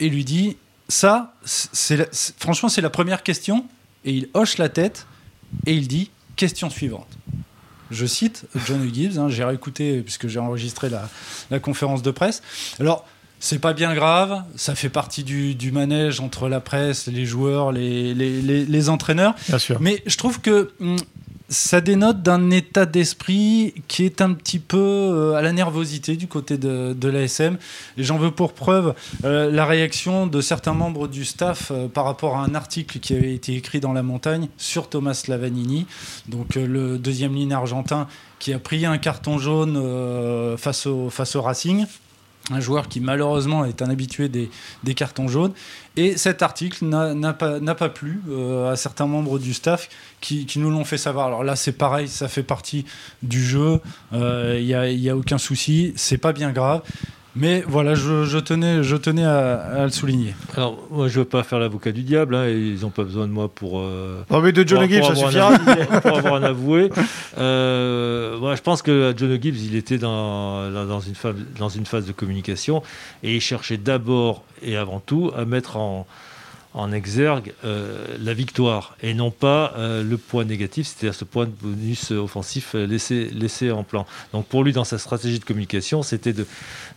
et 0.00 0.08
lui 0.08 0.24
dit 0.24 0.56
Ça, 0.88 1.34
franchement, 2.38 2.68
c'est 2.68 2.80
la 2.80 2.90
première 2.90 3.22
question. 3.22 3.66
Et 4.06 4.12
il 4.12 4.28
hoche 4.32 4.58
la 4.58 4.68
tête 4.70 5.06
et 5.66 5.74
il 5.74 5.86
dit 5.86 6.10
Question 6.36 6.70
suivante. 6.70 7.08
Je 7.90 8.06
cite 8.06 8.46
John 8.66 8.90
Gibbs, 8.92 9.18
hein, 9.18 9.28
j'ai 9.28 9.44
réécouté 9.44 10.00
puisque 10.00 10.28
j'ai 10.28 10.40
enregistré 10.40 10.88
la, 10.88 11.08
la 11.50 11.60
conférence 11.60 12.02
de 12.02 12.10
presse. 12.10 12.42
Alors, 12.80 13.06
c'est 13.44 13.58
pas 13.58 13.74
bien 13.74 13.94
grave, 13.94 14.42
ça 14.56 14.74
fait 14.74 14.88
partie 14.88 15.22
du, 15.22 15.54
du, 15.54 15.70
manège 15.70 16.18
entre 16.18 16.48
la 16.48 16.60
presse, 16.60 17.08
les 17.08 17.26
joueurs, 17.26 17.72
les, 17.72 18.14
les, 18.14 18.40
les, 18.40 18.64
les 18.64 18.88
entraîneurs. 18.88 19.34
Bien 19.48 19.58
sûr. 19.58 19.82
Mais 19.82 20.02
je 20.06 20.16
trouve 20.16 20.40
que 20.40 20.72
hum, 20.80 20.96
ça 21.50 21.82
dénote 21.82 22.22
d'un 22.22 22.50
état 22.50 22.86
d'esprit 22.86 23.74
qui 23.86 24.06
est 24.06 24.22
un 24.22 24.32
petit 24.32 24.58
peu 24.58 24.78
euh, 24.78 25.34
à 25.34 25.42
la 25.42 25.52
nervosité 25.52 26.16
du 26.16 26.26
côté 26.26 26.56
de, 26.56 26.94
de 26.98 27.08
l'ASM. 27.10 27.58
Et 27.98 28.02
j'en 28.02 28.16
veux 28.16 28.30
pour 28.30 28.54
preuve 28.54 28.94
euh, 29.26 29.50
la 29.50 29.66
réaction 29.66 30.26
de 30.26 30.40
certains 30.40 30.72
membres 30.72 31.06
du 31.06 31.26
staff 31.26 31.70
euh, 31.70 31.86
par 31.86 32.06
rapport 32.06 32.38
à 32.38 32.44
un 32.44 32.54
article 32.54 32.98
qui 32.98 33.14
avait 33.14 33.34
été 33.34 33.54
écrit 33.54 33.80
dans 33.80 33.92
La 33.92 34.02
Montagne 34.02 34.48
sur 34.56 34.88
Thomas 34.88 35.22
Lavanini, 35.28 35.86
donc 36.28 36.54
le 36.54 36.96
deuxième 36.96 37.34
ligne 37.34 37.52
argentin 37.52 38.08
qui 38.38 38.54
a 38.54 38.58
pris 38.58 38.86
un 38.86 38.96
carton 38.96 39.38
jaune 39.38 40.56
face, 40.56 40.86
au, 40.86 41.10
face 41.10 41.36
au 41.36 41.42
Racing 41.42 41.86
un 42.50 42.60
joueur 42.60 42.88
qui 42.88 43.00
malheureusement 43.00 43.64
est 43.64 43.80
un 43.82 43.88
habitué 43.88 44.28
des, 44.28 44.94
cartons 44.94 45.28
jaunes. 45.28 45.52
Et 45.96 46.16
cet 46.16 46.42
article 46.42 46.84
n'a 46.84 47.32
pas, 47.32 47.88
plu 47.88 48.20
euh, 48.28 48.72
à 48.72 48.76
certains 48.76 49.06
membres 49.06 49.38
du 49.38 49.54
staff 49.54 49.88
qui, 50.20 50.46
nous 50.56 50.70
l'ont 50.70 50.84
fait 50.84 50.98
savoir. 50.98 51.28
Alors 51.28 51.44
là, 51.44 51.56
c'est 51.56 51.72
pareil, 51.72 52.08
ça 52.08 52.28
fait 52.28 52.42
partie 52.42 52.84
du 53.22 53.42
jeu, 53.42 53.80
il 54.12 54.18
euh, 54.18 54.60
n'y 54.60 54.74
a, 54.74 54.90
y 54.90 55.08
a, 55.08 55.16
aucun 55.16 55.38
souci, 55.38 55.92
c'est 55.96 56.18
pas 56.18 56.32
bien 56.32 56.52
grave. 56.52 56.82
Mais 57.36 57.64
voilà, 57.66 57.94
je, 57.94 58.24
je, 58.24 58.38
tenais, 58.38 58.84
je 58.84 58.94
tenais 58.94 59.24
à, 59.24 59.56
à, 59.56 59.84
le 59.84 59.90
souligner. 59.90 60.34
Alors, 60.56 60.78
moi, 60.90 61.08
je 61.08 61.18
ne 61.18 61.24
veux 61.24 61.28
pas 61.28 61.42
faire 61.42 61.58
l'avocat 61.58 61.90
du 61.90 62.02
diable, 62.02 62.36
hein, 62.36 62.48
ils 62.48 62.80
n'ont 62.82 62.90
pas 62.90 63.02
besoin 63.02 63.26
de 63.26 63.32
moi 63.32 63.48
pour. 63.48 63.80
Euh, 63.80 64.22
non, 64.30 64.40
mais 64.40 64.52
de 64.52 64.66
John 64.66 64.88
Gibbs, 64.88 65.02
ça 65.02 65.16
suffira. 65.16 65.58
Pour 66.00 66.18
avoir 66.18 66.34
un 66.34 66.44
avoué. 66.44 66.90
Euh, 67.38 68.38
moi, 68.38 68.54
je 68.54 68.62
pense 68.62 68.82
que 68.82 69.12
John 69.16 69.36
Gibbs, 69.40 69.56
il 69.64 69.74
était 69.74 69.98
dans, 69.98 70.70
dans, 70.70 71.00
une 71.00 71.14
phase, 71.16 71.34
dans 71.58 71.68
une 71.68 71.86
phase 71.86 72.06
de 72.06 72.12
communication 72.12 72.82
et 73.22 73.34
il 73.34 73.40
cherchait 73.40 73.78
d'abord 73.78 74.44
et 74.62 74.76
avant 74.76 75.00
tout 75.00 75.32
à 75.36 75.44
mettre 75.44 75.76
en, 75.76 76.06
en 76.74 76.90
exergue 76.92 77.52
euh, 77.64 78.04
la 78.20 78.34
victoire 78.34 78.96
et 79.00 79.14
non 79.14 79.30
pas 79.30 79.72
euh, 79.76 80.02
le 80.02 80.18
point 80.18 80.44
négatif, 80.44 80.86
c'est-à-dire 80.88 81.14
ce 81.14 81.24
point 81.24 81.46
de 81.46 81.52
bonus 81.52 82.10
offensif 82.10 82.74
laissé, 82.74 83.30
laissé 83.32 83.70
en 83.70 83.84
plan. 83.84 84.06
Donc 84.32 84.46
pour 84.46 84.64
lui, 84.64 84.72
dans 84.72 84.84
sa 84.84 84.98
stratégie 84.98 85.38
de 85.38 85.44
communication, 85.44 86.02
c'était 86.02 86.32
de, 86.32 86.46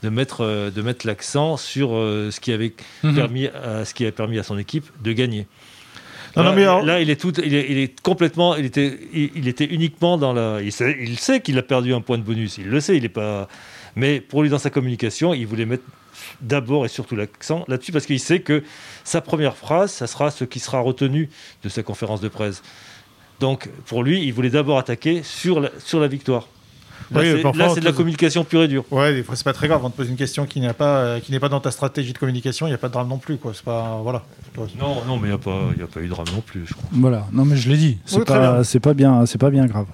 de 0.04 0.10
mettre, 0.10 0.42
euh, 0.42 0.72
de 0.72 0.82
mettre 0.82 1.06
l'accent 1.06 1.58
sur 1.58 1.92
euh, 1.94 2.32
ce, 2.32 2.40
qui 2.40 2.52
avait 2.52 2.74
Mhm. 3.04 3.16
permis 3.16 3.48
à, 3.48 3.86
ce 3.86 3.94
qui 3.94 4.06
a 4.06 4.12
permis 4.12 4.40
à 4.40 4.44
son 4.44 4.58
équipe 4.58 4.86
de 5.04 5.13
gagner. 5.13 5.46
Non, 6.38 6.43
là, 6.43 6.50
non, 6.50 6.56
mais 6.56 6.63
alors... 6.63 6.84
là, 6.84 7.02
il 7.02 7.10
est 7.10 7.19
tout, 7.19 7.34
il 7.41 7.54
est, 7.54 7.65
il 7.69 7.78
est 7.78 8.00
complètement, 8.02 8.56
il 8.56 8.65
était, 8.65 9.00
il, 9.13 9.32
il, 9.36 9.47
était 9.47 9.65
uniquement 9.65 10.17
dans 10.17 10.34
la. 10.34 10.62
Il 10.62 10.71
sait, 10.71 10.95
il 11.00 11.17
sait 11.17 11.41
qu'il 11.41 11.58
a 11.58 11.63
perdu 11.63 11.93
un 11.93 12.02
point 12.02 12.17
de 12.17 12.23
bonus, 12.23 12.58
il 12.58 12.67
le 12.67 12.80
sait, 12.80 12.95
il 12.97 13.06
est 13.06 13.10
pas. 13.10 13.47
Mais 13.95 14.21
pour 14.21 14.43
lui, 14.43 14.50
dans 14.50 14.60
sa 14.60 14.69
communication, 14.69 15.34
il 15.34 15.47
voulait 15.47 15.65
mettre 15.65 15.84
d'abord 16.41 16.86
et 16.86 16.89
surtout 16.89 17.15
l'accent 17.15 17.65
là-dessus 17.67 17.91
parce 17.91 18.06
qu'il 18.06 18.19
sait 18.19 18.41
que 18.41 18.63
sa 19.04 19.21
première 19.21 19.56
phrase, 19.56 19.91
ça 19.91 20.08
sera 20.08 20.32
ce 20.32 20.43
qui 20.43 20.60
sera 20.60 20.80
retenu 20.80 21.30
de 21.63 21.69
sa 21.69 21.84
conférence 21.84 22.21
de 22.21 22.28
presse. 22.28 22.62
Donc, 23.39 23.69
pour 23.86 24.04
lui, 24.04 24.23
il 24.23 24.34
voulait 24.34 24.50
d'abord 24.50 24.78
attaquer 24.78 25.23
sur 25.23 25.60
la, 25.60 25.69
sur 25.80 26.00
la 26.00 26.08
victoire. 26.08 26.47
Là, 27.12 27.21
oui, 27.21 27.41
c'est 27.73 27.79
de 27.79 27.86
la 27.86 27.93
communication 27.93 28.43
pure 28.43 28.63
et 28.63 28.67
dure. 28.67 28.83
Ouais, 28.91 29.13
des 29.13 29.23
fois, 29.23 29.36
c'est 29.36 29.43
pas 29.43 29.53
très 29.53 29.67
grave. 29.67 29.81
On 29.83 29.89
te 29.89 29.95
pose 29.95 30.10
une 30.10 30.15
question 30.15 30.45
qui 30.45 30.60
n'est 30.60 30.73
pas, 30.73 30.97
euh, 30.97 31.19
qui 31.19 31.31
n'est 31.31 31.39
pas 31.39 31.49
dans 31.49 31.60
ta 31.60 31.71
stratégie 31.71 32.12
de 32.13 32.17
communication, 32.17 32.67
il 32.67 32.71
n'y 32.71 32.75
a 32.75 32.77
pas 32.77 32.88
de 32.89 32.93
drame 32.93 33.07
non 33.07 33.17
plus, 33.17 33.38
quoi. 33.38 33.51
C'est 33.53 33.63
pas, 33.63 33.99
voilà. 34.03 34.23
Non, 34.79 35.03
non, 35.05 35.17
mais 35.17 35.27
il 35.27 35.31
n'y 35.31 35.36
a 35.36 35.38
pas, 35.38 35.69
il 35.75 35.83
a 35.83 35.88
pas 35.88 35.99
eu 35.99 36.05
de 36.05 36.10
drame 36.10 36.25
non 36.33 36.41
plus, 36.41 36.65
je 36.65 36.73
crois. 36.73 36.89
Voilà. 36.91 37.27
Non, 37.31 37.45
mais 37.45 37.55
je 37.55 37.69
l'ai 37.69 37.77
dit. 37.77 37.97
C'est 38.05 38.17
Oui, 38.17 38.25
pas, 38.25 38.63
c'est 38.63 38.79
pas 38.79 38.93
bien, 38.93 39.25
c'est 39.25 39.38
pas 39.38 39.49
bien 39.49 39.65
grave. 39.67 39.86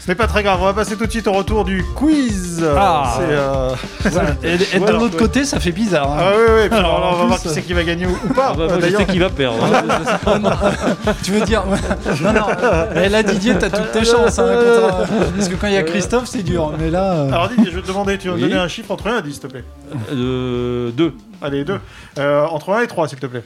Ce 0.00 0.08
n'est 0.08 0.16
pas 0.16 0.26
très 0.26 0.42
grave, 0.42 0.58
on 0.60 0.64
va 0.64 0.74
passer 0.74 0.96
tout 0.96 1.06
de 1.06 1.10
suite 1.10 1.28
au 1.28 1.32
retour 1.32 1.64
du 1.64 1.84
quiz. 1.94 2.64
Ah, 2.76 3.18
euh... 3.20 3.70
Et, 4.42 4.76
et 4.76 4.80
de 4.80 4.92
l'autre 4.92 5.16
côté, 5.16 5.44
ça 5.44 5.60
fait 5.60 5.70
bizarre. 5.70 6.10
Hein. 6.10 6.18
Ah 6.20 6.32
oui, 6.36 6.44
oui, 6.48 6.68
puis 6.68 6.78
alors, 6.78 6.96
alors 6.96 7.12
on 7.14 7.18
va 7.18 7.24
voir 7.26 7.40
qui 7.40 7.48
c'est 7.48 7.62
qui 7.62 7.72
va 7.72 7.84
gagner 7.84 8.06
ou, 8.06 8.10
ou 8.10 8.34
pas. 8.34 8.52
Ah 8.62 8.66
bah, 8.66 8.78
je 8.80 8.96
sais 8.96 9.06
qui 9.06 9.18
va 9.18 9.30
perdre. 9.30 9.58
tu 11.22 11.30
veux 11.30 11.42
dire 11.42 11.64
Non, 12.20 12.32
non. 12.32 12.46
Et 13.00 13.08
là, 13.08 13.22
Didier, 13.22 13.56
t'as 13.58 13.70
toutes 13.70 13.92
tes 13.92 14.04
chances. 14.04 14.38
Hein, 14.38 14.56
contre... 14.56 15.32
Parce 15.36 15.48
que 15.48 15.54
quand 15.54 15.68
il 15.68 15.74
y 15.74 15.76
a 15.76 15.82
Christophe, 15.84 16.26
c'est 16.26 16.42
dur. 16.42 16.72
Mais 16.78 16.90
là. 16.90 17.12
Euh... 17.12 17.28
Alors 17.28 17.48
Didier, 17.48 17.70
je 17.70 17.76
vais 17.76 17.82
te 17.82 17.88
demander, 17.88 18.18
tu 18.18 18.28
vas 18.28 18.34
oui. 18.34 18.42
me 18.42 18.48
donner 18.48 18.60
un 18.60 18.68
chiffre 18.68 18.90
entre 18.90 19.06
1 19.06 19.20
et 19.20 19.22
10, 19.22 19.32
s'il 19.32 19.40
te 19.40 19.46
plaît? 19.46 19.64
Euh, 20.12 20.90
2. 20.90 21.14
Allez, 21.40 21.64
2. 21.64 21.78
Euh, 22.18 22.44
entre 22.46 22.72
1 22.72 22.82
et 22.82 22.86
3, 22.88 23.08
s'il 23.08 23.18
te 23.18 23.26
plaît. 23.26 23.44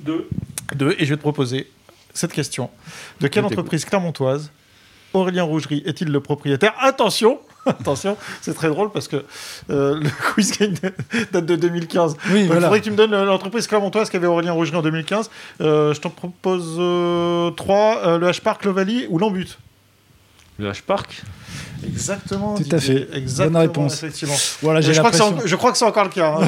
2. 0.00 0.28
2. 0.76 0.96
Et 0.98 1.04
je 1.04 1.10
vais 1.10 1.16
te 1.16 1.22
proposer 1.22 1.70
cette 2.14 2.32
question. 2.32 2.70
De 3.20 3.28
quelle 3.28 3.44
entreprise 3.44 3.84
clermontoise 3.84 4.50
Aurélien 5.12 5.44
Rougerie 5.44 5.82
est-il 5.86 6.08
le 6.10 6.20
propriétaire? 6.20 6.74
Attention 6.80 7.38
Attention, 7.66 8.16
c'est 8.40 8.54
très 8.54 8.68
drôle 8.68 8.90
parce 8.90 9.06
que 9.06 9.22
euh, 9.68 10.00
le 10.00 10.08
quiz 10.32 10.56
game 10.58 10.74
date 11.32 11.44
de 11.44 11.56
2015. 11.56 12.16
Oui, 12.30 12.40
Il 12.40 12.46
voilà. 12.46 12.62
faudrait 12.62 12.80
que 12.80 12.84
tu 12.84 12.90
me 12.90 12.96
donnes 12.96 13.10
l'entreprise 13.24 13.66
clermontoise 13.66 14.08
qu'avait 14.08 14.26
Aurélien 14.26 14.52
Rougerie 14.52 14.78
en 14.78 14.82
2015. 14.82 15.30
Euh, 15.60 15.92
je 15.92 16.00
t'en 16.00 16.08
propose 16.08 16.76
3, 17.56 18.18
le 18.18 18.30
H-Park, 18.30 18.64
l'Ovalie 18.64 19.06
ou 19.10 19.18
l'Embut. 19.18 19.58
Le 20.58 20.70
H-Park 20.70 21.22
Exactement. 21.84 22.54
Tout 22.56 22.64
à 22.74 22.78
fait. 22.78 23.08
Exactement, 23.14 23.58
Bonne 23.58 23.68
réponse. 23.68 23.94
Effectivement. 23.94 24.36
Voilà, 24.62 24.80
j'ai 24.80 24.92
je, 24.92 25.00
crois 25.00 25.10
que 25.10 25.46
je 25.46 25.56
crois 25.56 25.72
que 25.72 25.78
c'est 25.78 25.84
encore 25.84 26.04
le 26.04 26.10
cas. 26.10 26.36
Hein. 26.40 26.46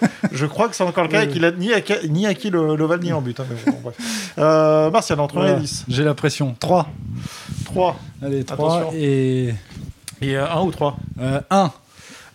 je, 0.32 0.46
crois 0.46 0.68
que 0.68 0.76
c'est 0.76 0.84
encore 0.84 1.04
le 1.04 1.10
cas 1.10 1.20
oui, 1.20 1.24
et 1.24 1.28
qu'il 1.28 1.44
a 1.44 1.50
ni, 1.52 1.72
acquis, 1.72 1.94
ni 2.08 2.26
acquis 2.26 2.50
l'Oval 2.50 3.00
ni 3.00 3.12
en 3.12 3.20
but. 3.20 3.38
Hein, 3.40 3.44
bon, 3.66 3.78
bref. 3.82 3.96
euh, 4.38 4.90
Martial, 4.90 5.20
entre 5.20 5.34
voilà. 5.34 5.54
1 5.54 5.56
et 5.58 5.60
10. 5.60 5.84
J'ai 5.88 6.04
la 6.04 6.14
pression. 6.14 6.54
3. 6.58 6.88
3. 7.66 7.96
Allez, 8.22 8.44
3 8.44 8.76
Attention. 8.76 8.98
et. 8.98 9.54
Et 10.20 10.36
1 10.36 10.44
euh, 10.44 10.60
ou 10.62 10.70
3 10.70 10.96
euh, 11.20 11.40
1. 11.50 11.72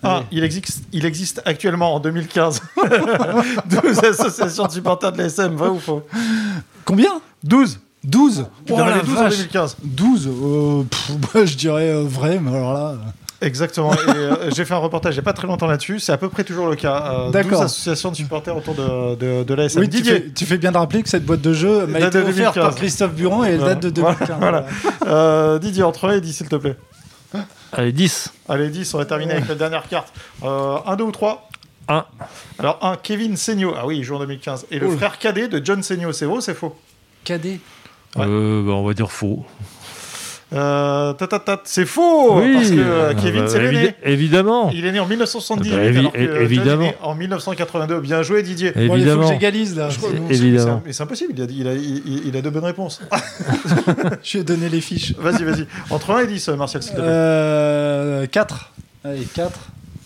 Ah, 0.03 0.23
il 0.31 0.43
existe, 0.43 0.83
il 0.93 1.05
existe 1.05 1.41
actuellement 1.45 1.95
en 1.95 1.99
2015 1.99 2.61
12 3.65 4.03
associations 4.03 4.67
de 4.67 4.71
supporters 4.71 5.11
de 5.11 5.17
l'ASM, 5.17 5.55
vrai 5.55 5.69
ou 5.69 5.79
faux 5.79 6.03
Combien? 6.85 7.19
12 7.43 7.79
12 8.03 8.45
oh, 8.69 8.77
la 8.77 8.99
12 8.99 9.17
en 9.17 9.29
2015 9.29 9.77
12 9.83 10.27
euh, 10.27 10.83
pff, 10.83 11.11
bah, 11.33 11.45
Je 11.45 11.55
dirais 11.55 11.89
euh, 11.89 12.03
vrai, 12.03 12.39
mais 12.39 12.55
alors 12.55 12.73
là... 12.73 12.95
Exactement. 13.41 13.93
Et 13.93 13.97
euh, 14.09 14.49
j'ai 14.55 14.65
fait 14.65 14.73
un 14.73 14.77
reportage 14.77 15.13
il 15.13 15.17
n'y 15.17 15.21
a 15.21 15.23
pas 15.23 15.33
très 15.33 15.47
longtemps 15.47 15.67
là-dessus. 15.67 15.99
C'est 15.99 16.11
à 16.11 16.17
peu 16.17 16.29
près 16.29 16.43
toujours 16.43 16.67
le 16.67 16.75
cas. 16.75 17.11
Euh, 17.11 17.29
D'accord. 17.29 17.59
12 17.59 17.61
associations 17.61 18.11
de 18.11 18.15
supporters 18.15 18.55
autour 18.55 18.73
de, 18.75 19.15
de, 19.15 19.43
de 19.43 19.53
l'ASM. 19.53 19.79
Oui, 19.79 19.89
tu 19.89 20.03
fais, 20.03 20.29
tu 20.33 20.45
fais, 20.45 20.57
bien 20.57 20.71
de 20.71 20.77
rappeler 20.77 21.03
que 21.03 21.09
cette 21.09 21.25
boîte 21.25 21.41
de 21.41 21.53
jeu 21.53 21.85
m'a 21.87 21.99
été 21.99 22.17
offerte 22.19 22.55
par 22.59 22.75
Christophe 22.75 23.13
Buron 23.13 23.43
et 23.45 23.49
elle 23.49 23.59
date 23.59 23.81
de 23.81 23.89
2015. 23.89 24.37
Voilà. 24.39 24.65
Euh, 25.05 25.59
Didier, 25.59 25.83
entre 25.83 26.09
1 26.09 26.13
et 26.13 26.21
10, 26.21 26.33
s'il 26.33 26.49
te 26.49 26.55
plaît. 26.55 26.75
Allez, 27.71 27.91
10. 27.91 28.33
Allez, 28.49 28.69
10, 28.69 28.93
on 28.93 28.97
va 28.97 29.05
terminer 29.05 29.33
avec 29.33 29.47
la 29.47 29.55
dernière 29.55 29.87
carte. 29.87 30.13
1, 30.43 30.95
2 30.95 31.03
ou 31.03 31.11
3 31.11 31.49
1. 31.89 32.05
Alors, 32.59 32.79
1, 32.81 32.97
Kevin 32.97 33.37
Seigno. 33.37 33.73
Ah 33.77 33.85
oui, 33.85 33.97
il 33.99 34.03
joue 34.03 34.15
en 34.15 34.19
2015. 34.19 34.67
Et 34.71 34.79
le 34.79 34.89
frère 34.89 35.19
cadet 35.19 35.47
de 35.47 35.63
John 35.63 35.81
Seigno, 35.83 36.11
c'est 36.11 36.25
vrai 36.25 36.37
ou 36.37 36.41
c'est 36.41 36.53
faux? 36.53 36.75
Cadet? 37.23 37.59
Ouais. 38.15 38.25
euh, 38.27 38.63
bah, 38.65 38.73
On 38.73 38.85
va 38.85 38.93
dire 38.93 39.11
faux. 39.11 39.45
Euh, 40.53 41.13
c'est 41.65 41.85
faux 41.85 42.39
oui, 42.39 42.53
parce 42.53 42.69
que 42.69 42.79
euh, 42.79 43.13
Kevin 43.15 43.41
bah, 43.41 43.47
c'est 43.49 43.59
l'aîné. 43.59 43.95
Évidemment. 44.03 44.69
Il 44.73 44.85
est 44.85 44.93
né 44.93 44.99
en 44.99 45.05
1978 45.05 45.71
bah, 45.71 45.99
alors 45.99 46.13
que 46.13 46.41
évidemment. 46.41 46.83
Est 46.83 46.87
né 46.87 46.95
en 47.01 47.15
1982. 47.15 47.99
Bien 47.99 48.23
joué 48.23 48.43
Didier. 48.43 48.71
Évidemment. 48.75 48.93
Bon, 48.93 48.97
il 48.97 49.09
faut 49.09 49.21
que 49.21 49.27
j'égalise 49.27 49.75
là. 49.75 49.89
Je 49.89 49.97
crois, 49.97 50.11
non, 50.13 50.29
évidemment. 50.29 50.81
Mais 50.85 50.93
c'est 50.93 51.03
impossible. 51.03 51.33
Il 51.35 51.41
a, 51.41 51.45
il, 51.45 51.67
a, 51.67 51.73
il, 51.73 52.27
il 52.27 52.37
a, 52.37 52.41
de 52.41 52.49
bonnes 52.49 52.63
réponses. 52.63 53.01
Je 54.23 54.33
lui 54.33 54.39
ai 54.39 54.43
donné 54.45 54.69
les 54.69 54.79
fiches. 54.79 55.13
Vas-y, 55.17 55.43
vas-y. 55.43 55.67
Entre 55.89 56.11
1 56.11 56.19
et 56.21 56.27
10, 56.27 56.49
Martial, 56.49 56.81
s'il 56.81 56.91
te 56.93 56.97
plaît. 56.97 57.05
Euh, 57.07 58.25
4. 58.27 58.71
Allez, 59.03 59.25
4. 59.25 59.59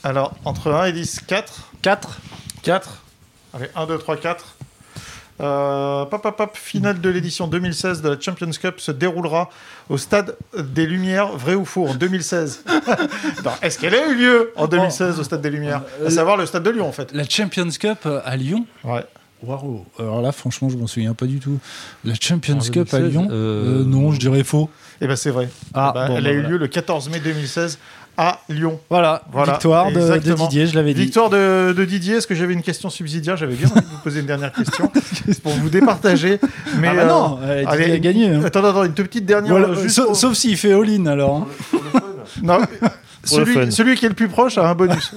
Alors, 0.03 0.33
entre 0.45 0.71
1 0.71 0.85
et 0.85 0.91
10, 0.93 1.21
4. 1.27 1.71
4. 1.83 2.19
4. 2.63 3.03
Allez, 3.53 3.67
1, 3.75 3.85
2, 3.85 3.97
3, 3.99 4.17
4. 4.17 4.55
Euh, 5.41 6.05
pop, 6.05 6.21
pop, 6.21 6.37
pop, 6.37 6.51
finale 6.57 7.01
de 7.01 7.09
l'édition 7.09 7.47
2016 7.47 8.01
de 8.01 8.09
la 8.09 8.19
Champions 8.19 8.51
Cup 8.51 8.79
se 8.79 8.91
déroulera 8.91 9.49
au 9.89 9.97
Stade 9.97 10.35
des 10.57 10.85
Lumières, 10.85 11.35
vrai 11.35 11.55
ou 11.55 11.65
faux, 11.65 11.87
en 11.87 11.95
2016 11.95 12.63
Est-ce 13.61 13.79
qu'elle 13.79 13.95
a 13.95 14.07
eu 14.07 14.15
lieu 14.15 14.53
en 14.55 14.67
2016 14.67 15.19
au 15.19 15.23
Stade 15.23 15.41
des 15.41 15.49
Lumières? 15.49 15.81
À 16.05 16.09
savoir 16.09 16.37
le 16.37 16.45
Stade 16.45 16.63
de 16.63 16.69
Lyon, 16.69 16.87
en 16.87 16.91
fait. 16.91 17.11
La 17.13 17.27
Champions 17.27 17.69
Cup 17.79 18.07
à 18.23 18.35
Lyon? 18.35 18.65
Ouais. 18.83 19.03
Waouh 19.43 19.85
Alors 19.97 20.21
là, 20.21 20.31
franchement, 20.31 20.69
je 20.69 20.77
m'en 20.77 20.85
souviens 20.85 21.15
pas 21.15 21.25
du 21.25 21.39
tout. 21.39 21.57
La 22.05 22.13
Champions 22.13 22.59
Cup 22.59 22.93
à 22.93 22.99
Lyon? 22.99 23.27
euh, 23.31 23.83
Non, 23.83 24.11
je 24.11 24.19
dirais 24.19 24.43
faux. 24.43 24.69
Eh 25.01 25.07
ben 25.07 25.15
c'est 25.15 25.31
vrai. 25.31 25.49
Ah, 25.73 25.91
eh 25.95 25.97
ben, 25.97 26.15
elle 26.17 26.27
a 26.27 26.31
eu 26.31 26.43
lieu 26.43 26.57
le 26.57 26.67
14 26.67 27.09
mai 27.09 27.19
2016 27.19 27.79
à 28.17 28.39
Lyon. 28.49 28.79
Voilà, 28.89 29.23
victoire 29.47 29.91
de, 29.91 30.17
Didier, 30.17 30.67
je 30.67 30.75
l'avais 30.75 30.93
dit. 30.93 31.01
Victoire 31.01 31.29
de, 31.29 31.85
Didier, 31.85 32.15
est-ce 32.15 32.27
que 32.27 32.35
j'avais 32.35 32.53
une 32.53 32.61
question 32.61 32.89
subsidiaire? 32.89 33.37
J'avais 33.37 33.55
bien 33.55 33.69
envie 33.69 33.81
de 33.81 33.85
vous 33.85 34.01
poser 34.03 34.19
une 34.21 34.25
dernière 34.25 34.51
question 34.51 34.91
pour 35.43 35.53
vous 35.53 35.69
départager. 35.69 36.39
Mais 36.77 36.89
ah 36.89 36.95
bah 36.95 37.05
non, 37.05 37.39
euh, 37.41 37.63
Didier 37.71 37.93
a 37.93 37.99
gagné. 37.99 38.29
Hein. 38.29 38.41
Attends, 38.45 38.63
attends, 38.63 38.83
une 38.83 38.93
petite 38.93 39.25
dernière. 39.25 39.55
sauf, 39.89 40.33
s'il 40.33 40.57
fait 40.57 40.73
all-in 40.73 41.05
alors. 41.05 41.47
Hein. 41.73 41.77
non, 42.43 42.59
celui, 43.23 43.71
celui, 43.71 43.95
qui 43.95 44.05
est 44.05 44.09
le 44.09 44.15
plus 44.15 44.27
proche 44.27 44.57
a 44.57 44.67
un 44.67 44.75
bonus. 44.75 45.13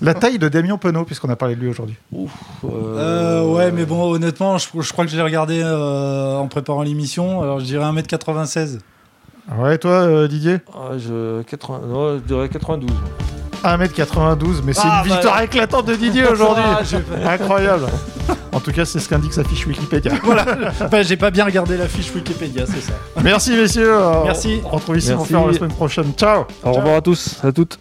La 0.00 0.14
taille 0.14 0.38
de 0.38 0.48
Damien 0.48 0.76
Penaud, 0.76 1.04
puisqu'on 1.04 1.30
a 1.30 1.36
parlé 1.36 1.56
de 1.56 1.60
lui 1.60 1.68
aujourd'hui. 1.68 1.96
Euh, 2.14 2.26
euh... 2.64 3.44
ouais, 3.52 3.72
mais 3.72 3.84
bon, 3.84 4.12
honnêtement, 4.12 4.58
je, 4.58 4.68
crois 4.68 5.04
que 5.04 5.10
je 5.10 5.16
l'ai 5.16 5.22
regardé 5.22 5.60
euh, 5.62 6.36
en 6.36 6.46
préparant 6.46 6.82
l'émission. 6.82 7.42
Alors 7.42 7.60
je 7.60 7.64
dirais 7.64 7.84
1m96. 7.84 8.78
Ouais, 9.52 9.78
toi, 9.78 9.92
euh, 9.92 10.28
Didier 10.28 10.58
ah, 10.72 10.96
je... 10.96 11.42
80... 11.42 11.80
je 12.14 12.18
dirais 12.20 12.48
92. 12.48 12.90
1m92, 13.62 14.62
mais 14.64 14.72
c'est 14.72 14.82
ah, 14.84 15.02
une 15.02 15.08
bah, 15.08 15.14
victoire 15.14 15.40
éclatante 15.40 15.86
de 15.86 15.94
Didier 15.94 16.26
aujourd'hui. 16.26 16.64
Ah, 16.66 17.32
Incroyable. 17.32 17.86
En 18.52 18.60
tout 18.60 18.72
cas, 18.72 18.84
c'est 18.84 19.00
ce 19.00 19.08
qu'indique 19.08 19.32
sa 19.32 19.44
fiche 19.44 19.66
Wikipédia. 19.66 20.12
voilà. 20.22 20.44
Enfin, 20.80 21.02
j'ai 21.02 21.16
pas 21.16 21.30
bien 21.30 21.44
regardé 21.44 21.76
la 21.76 21.88
fiche 21.88 22.14
Wikipédia, 22.14 22.64
c'est 22.66 22.80
ça. 22.80 22.92
Merci, 23.22 23.56
messieurs. 23.56 23.94
Merci. 24.24 24.60
On 24.64 24.70
se 24.70 24.74
retrouve 24.74 24.98
ici, 24.98 25.12
faire 25.26 25.46
la 25.46 25.52
semaine 25.54 25.72
prochaine. 25.72 26.12
Ciao. 26.16 26.44
Au 26.62 26.72
revoir 26.72 26.96
à 26.96 27.00
tous, 27.00 27.38
à 27.42 27.52
toutes. 27.52 27.78